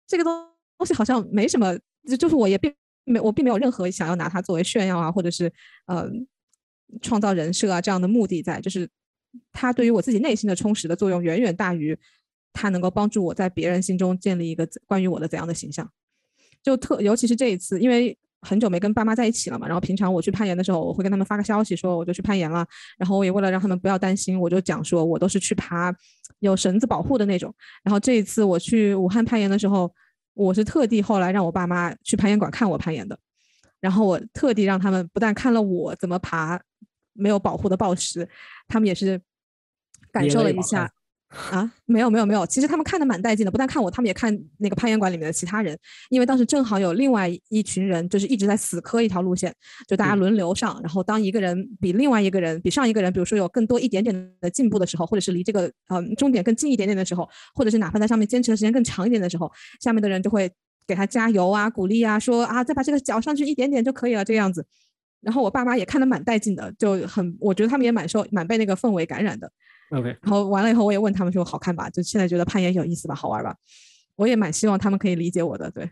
[0.06, 0.48] 这个东
[0.78, 1.76] 东西好像没什么，
[2.08, 2.72] 就就是我也并
[3.04, 5.52] 没我并没有任何想要拿它作为炫耀啊，或者是
[5.86, 6.08] 呃
[7.02, 8.88] 创造人设啊这样的目的在，就是
[9.52, 11.98] 它对于我自己内心的充实的作用远远大于
[12.52, 15.90] 它能够帮助我在别人心中建立一个关于我的怎样的形象。
[16.62, 18.16] 就特尤其是这一次，因为
[18.46, 22.64] 很久没跟爸妈在一起了嘛，然后平常我去攀岩的时候，我会跟他们发个消息说我就去攀岩了，
[22.96, 25.92] 然后我也为了让他们不要担心，我就讲说我都是去爬
[26.38, 27.52] 有绳子保护的那种。
[27.82, 29.92] 然后这一次我去武汉攀岩的时候，
[30.34, 33.18] 我是特地后来让我爸妈去攀岩馆看我攀岩的，
[33.80, 36.60] 然后我特地让他们不但看了我怎么爬
[37.12, 38.28] 没有保护的抱石，
[38.68, 39.20] 他们也是
[40.12, 40.90] 感受了一下。
[41.28, 45.76] 啊，没有没有没有，其实他们看的蛮带劲的，不但看我，他们也看那个攀岩馆里面的其他人，
[46.08, 49.52] 因为当时正好有另外一群人，就是一直在死磕一条路线，
[49.88, 59.50] 就大家嗯轮流上，然后当一个人比另外一个人比上一个人，比如说有更多一点点的进步的时候，或者是离这个呃终点更近一点点的时候，或者是哪怕在上面坚持的时间更长一点的时候，
[59.80, 60.50] 下面的人就会
[60.86, 64.64] 给他加油啊、鼓励啊，说啊再把这个脚上去一点点就可以了，这个样子。
[65.22, 69.50] 然后我爸妈也看得蛮带劲的，就很，我觉得他们也蛮受蛮被那个氛围感染的。
[69.90, 71.88] OK，然后完了以后，我也问他们说好看吧？
[71.90, 73.56] 就现在觉得攀岩有意思吧，好玩吧？
[74.16, 75.90] 我也蛮希望他们可以理解我的，对。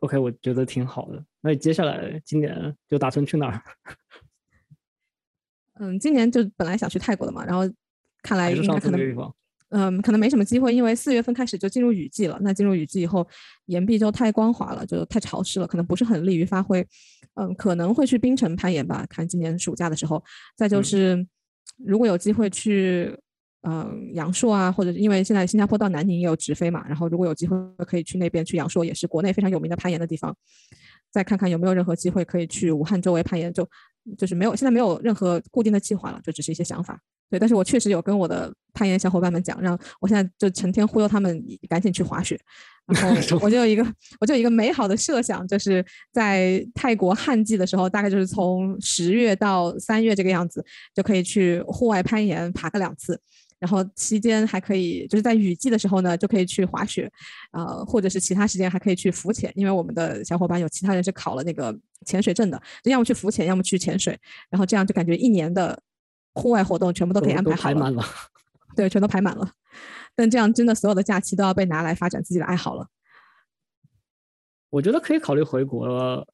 [0.00, 1.24] OK，我觉得挺好的。
[1.40, 3.62] 那接下来今年就打算去哪儿？
[5.80, 7.62] 嗯，今年就本来想去泰国的嘛，然后
[8.22, 9.32] 看来应该可能？
[9.70, 12.38] 嗯，可能没什么机会，因为四月份开始就进入雨季了。
[12.40, 13.26] 那进入雨季以后，
[13.66, 16.86] 岩壁就太光滑了，就太潮湿了，可能不是很利于发挥。
[17.34, 20.24] 嗯，可能会去冰城攀岩吧，看今年暑假的时候。
[20.56, 21.26] 再就嗯是，
[21.76, 23.16] 如果有机会去，
[23.62, 27.56] 嗯，阳朔啊，或者因为现在新加坡到南宁也有直飞嘛，然后如果有机会
[27.86, 30.34] 可以去那边去阳朔，也是国内非常有名的攀岩的地方。
[31.10, 33.68] 再看看有没有任何机会可以去武汉周围攀岩，就
[34.16, 37.00] 就是没有现在没有任何固定的计划了，就只是一些想法。
[37.30, 42.40] 对，但是我确实有跟我的攀岩小伙伴们讲，让我现在就成天忽悠他们赶紧去滑雪。
[42.88, 43.10] 然后
[43.40, 43.86] 我就有一个，
[44.20, 50.64] 我就有一个美好的设想，就是在泰国旱季的时候，大概就是从十月到三月这个样子，
[50.94, 53.20] 就可以去户外攀岩爬个两次。
[53.60, 57.10] 然后期间还可以，就是在雨季的时候呢，就可以去滑雪，
[57.50, 61.76] 呃，或者是其他时间还可以去浮潜，因为我们的小伙伴有其他人是考了那个
[62.06, 64.16] 潜水证的，就要么去浮潜，要么去潜水，
[64.48, 65.76] 然后这样就感觉一年的
[66.34, 68.04] 户外活动全部都可以安排好了，排满了。
[68.76, 69.50] 对，全都排满了。
[70.18, 72.84] 但这样真的所有的假期都要被拿来发展自己的爱好了。
[74.68, 76.26] 我觉得可以考虑回国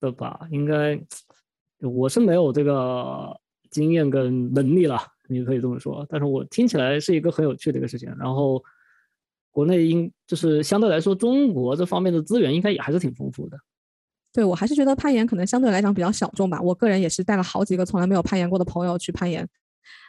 [0.00, 1.00] 的吧，应该
[1.78, 6.04] 我是没有这个经验跟能力了，你可以这么说。
[6.08, 8.12] 但是我听起来是一个很有趣的一个事情。
[8.18, 8.60] 然后
[9.52, 13.56] 国内应就是相对来说，中国这方面的资源应该也还是挺丰富的。
[14.32, 16.60] 对我还是觉得攀岩可能相对来讲比较小众吧。
[16.60, 19.48] 我个人也是带了好几个从来没有攀岩过的朋友去攀岩，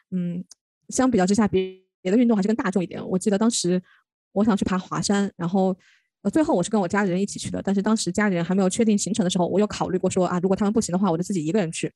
[0.09, 0.43] 嗯，
[0.89, 3.05] 相比较之下，别别的运动还是更大众一点。
[3.07, 3.81] 我记得当时
[4.33, 5.75] 我想去爬华山，然后
[6.21, 11.91] 呃，最后我是跟我家里人一起去的，但是当时家里人还没有确定行程的时候，我有考虑过说啊，如果他们不行的话，我就自己一个人去。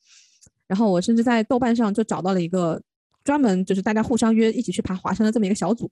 [0.67, 2.81] 然后我甚至在豆瓣上就找到了一个
[3.23, 5.89] 专门就是大家互相约一起去爬华山的这么一个小组，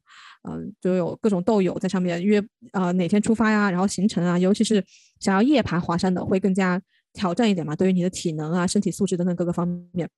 [0.49, 4.84] 嗯、就有各种豆友在上面约啊、哪天出发呀，然后行程啊，尤其是
[5.20, 6.82] 想要夜爬华山的会更加
[7.14, 10.09] 挑战一点嘛，对于你的体能啊、身体素质等等各个方面。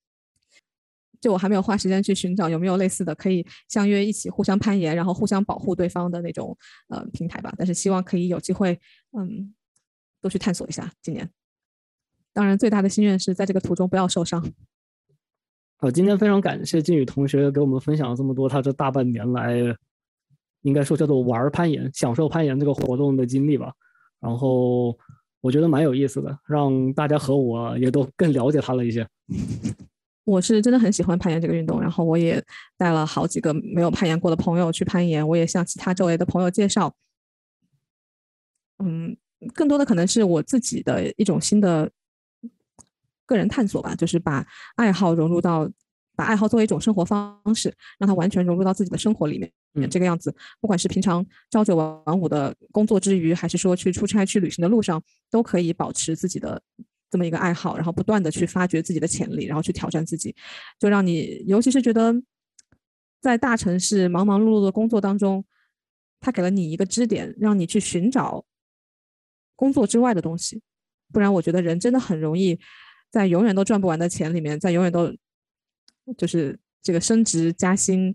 [1.26, 6.56] 就我还没有花时间去寻找有没有类似的可以相约一起互相攀岩，然后互相保护对方的那种
[6.88, 7.52] 呃平台吧。
[7.58, 8.80] 但是希望可以有机会，
[9.18, 9.52] 嗯，
[10.22, 10.92] 多去探索一下。
[11.02, 11.28] 今年，
[12.32, 14.40] 当然最大的心愿是在这个途中不要受伤。
[15.78, 19.58] 好，今天非常感谢金宇同学给我们分享了这么多他这大半年来，
[20.62, 23.74] 应该说叫做玩儿攀岩、享受攀岩这个活动的经历吧。
[24.20, 24.96] 然后
[25.42, 29.08] 我觉得蛮有意思的，让大家和我也都更了解他了一些。
[30.26, 32.44] 我是真的很喜欢攀岩这个运动，然后我也
[32.78, 36.94] 带了好几个没有攀岩过的朋友去攀岩，我也向其他周围的朋友介绍。
[38.84, 39.16] 嗯，
[39.54, 41.90] 更多的可能是我自己的一种新的
[43.26, 44.46] 个人探索吧，就是把
[44.76, 45.70] 爱好融入到，
[46.16, 49.52] 把爱好作为一种生活方式，让它完全融入到自己的生活里面。
[49.76, 56.62] 嗯这个样子，不管是平常朝九晚五的工作之余，还是说去出差、去旅行的路上，都可以保持自己的
[57.16, 60.36] 这么一个爱好，然后不断的去发掘自己的潜力，然后去挑战自己，
[60.78, 62.14] 就让你，尤其是觉得
[63.22, 65.46] 在大城市忙忙碌碌的工作当中，
[66.20, 68.44] 他给了你一个支点，让你去寻找
[69.56, 70.62] 工作之外的东西，
[71.14, 72.60] 不然我觉得人真的很容易
[73.10, 75.16] 在永远都赚不完的钱里面，在永远都
[76.18, 78.14] 就是这个升职加薪。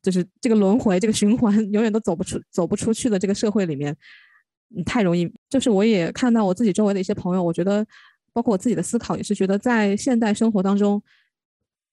[0.00, 3.96] 就是这个轮回，这个循环 永远都走不出、走不出去的这个社会里面，
[4.82, 5.30] 太容易。
[5.48, 7.86] 就是我也看到我自己周围的一些朋友，我觉得，
[8.32, 11.02] 包括我自己的思考，也是觉得在现代生活当中，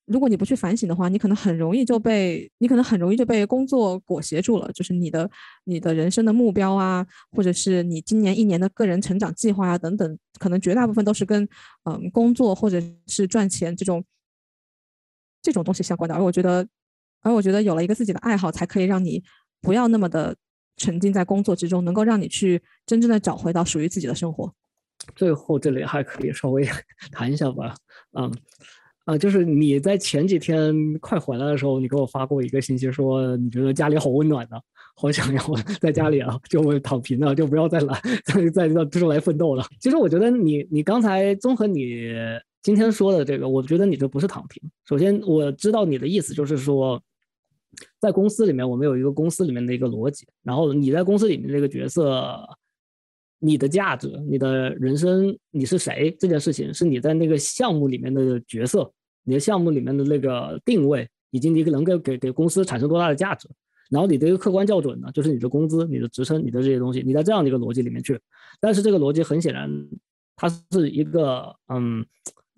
[0.05, 4.71] 如果你不去反省的话，你可能很容易就被你可能很容易就被工作裹挟住了。
[4.73, 5.29] 就是你的
[5.65, 11.47] 你的人生的目标啊，或者是你今年一年的个人成长计划啊等等，可能绝大部分都是跟
[11.83, 14.03] 嗯工作或者是赚钱这种
[15.41, 16.15] 这种东西相关的。
[16.15, 16.67] 而我觉得。
[17.23, 19.23] 而我觉得有了一个自己的爱好，才可以让你
[19.61, 20.35] 不要那么的
[20.81, 24.51] 沉浸在工作之中，能够让你去真正的找回到属于自己的生活。
[25.15, 26.67] 最后这里还可以稍微
[27.13, 27.75] 谈一下吧，
[28.17, 28.31] 嗯，
[29.05, 34.57] 啊，就是你在前几天快回来的时候，你给我发过一个信息，说你觉得家里好温暖呢、
[34.95, 35.43] 好想要
[35.79, 39.63] 在家里啊就躺平了，就不要再来再再到出来奋斗了。
[39.79, 42.11] 其实我觉得你你刚才综合你
[42.63, 44.61] 今天说的这个，我觉得你这不是躺平。
[44.87, 46.99] 首先我知道你的意思就是说。
[47.99, 52.47] 在公司里面，我们有一个公司里面的一个逻辑，然后你在公司里面这个角色，
[53.39, 58.91] 你的价值、你的人生，你是谁这件事情，是你在那个项目里面的角色，
[59.23, 63.47] 你的项目里面的那个定位，以及你能够给给公司产生多大的价值。
[63.89, 68.19] 然后你的一个客观校准呢，就是你的工资、你的职称、你的这些东西，你在这样的一个逻辑里面去。
[68.59, 69.69] 但是这个逻辑很显然，
[70.35, 72.05] 它是一个嗯。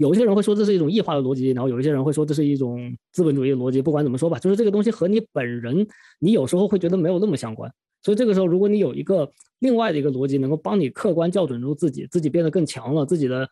[0.03, 3.81] 有一些人会说这是一种异化的逻辑，然后有一些人会说这是一种资本主义的逻辑。
[3.81, 5.87] 不管怎么说吧，就是这个东西和你本人，
[6.19, 7.71] 你有时候会觉得没有那么相关。
[8.01, 13.47] 所以这个时候，如果你有一个另外的一个逻辑，能够帮你客观校准住自己，自己变得更强了，自己的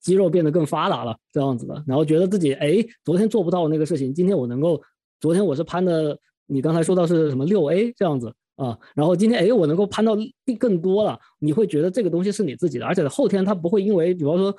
[0.00, 4.80] 肌肉变得更发达了，这样子的，然后觉得自己哎，昨天做不到那个事情，今天我能够，
[5.20, 6.16] 昨天我是攀的，
[6.46, 10.16] 你刚才说到是什么六 A 这样子啊，然后今天哎，我能够攀到
[10.56, 14.56] 更多了，你会觉得这个东西是你自己的，而且后天它不会因为，比方说。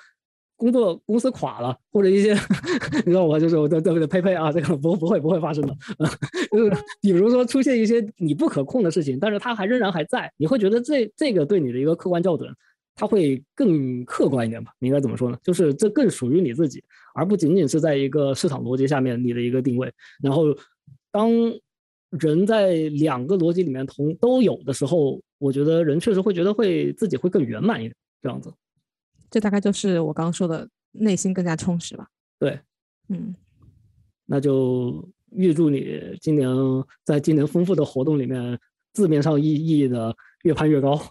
[0.62, 2.34] 工作公司垮了， 或者一些，
[3.04, 3.40] 你知道吗？
[3.40, 5.76] 就是我对对对，呸呸啊，这个不不会不会发生的，
[6.52, 12.48] 就是比如说出现一些你不可控的事情，但是它还仍然还在，你会觉得这这个对你的一个客观校准，
[12.96, 14.72] 它会更客观一点吧？
[14.78, 15.38] 你应该怎么说呢？
[15.42, 16.84] 就是这更属于你自己，
[17.16, 19.92] 而不仅仅是在一个市场逻辑下面你的一个定位。
[20.22, 20.46] 然后，
[21.12, 21.32] 当
[22.20, 28.54] 人在两个逻辑里面同都有的时候，我觉得人确实会觉得会自己会更圆满一点，这样子。
[29.32, 32.10] 这大概就是我刚刚说的，内心更加充实吧。
[32.38, 32.60] 对，
[33.08, 33.34] 嗯，
[34.26, 36.48] 那就预祝你今年
[37.04, 38.60] 在今年丰富的活动里面，
[38.94, 41.02] 字面上意义的越攀越高。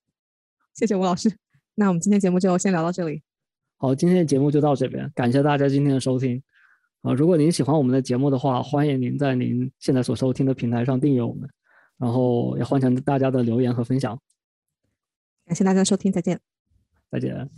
[0.74, 1.34] 谢谢吴老师。
[1.74, 3.22] 那我们今天节目就先聊到这里。
[3.78, 6.42] 好，今天的节目就到这边，感谢大家今天的收听。
[7.00, 11.48] 啊，如果您喜欢我们的节目的话，欢迎您在您现在所收听的平台上订阅我们，
[11.96, 14.20] 然后也欢迎大家的留言和分享。
[15.46, 16.40] 感谢大家的收听，再见。
[17.10, 17.48] 再见。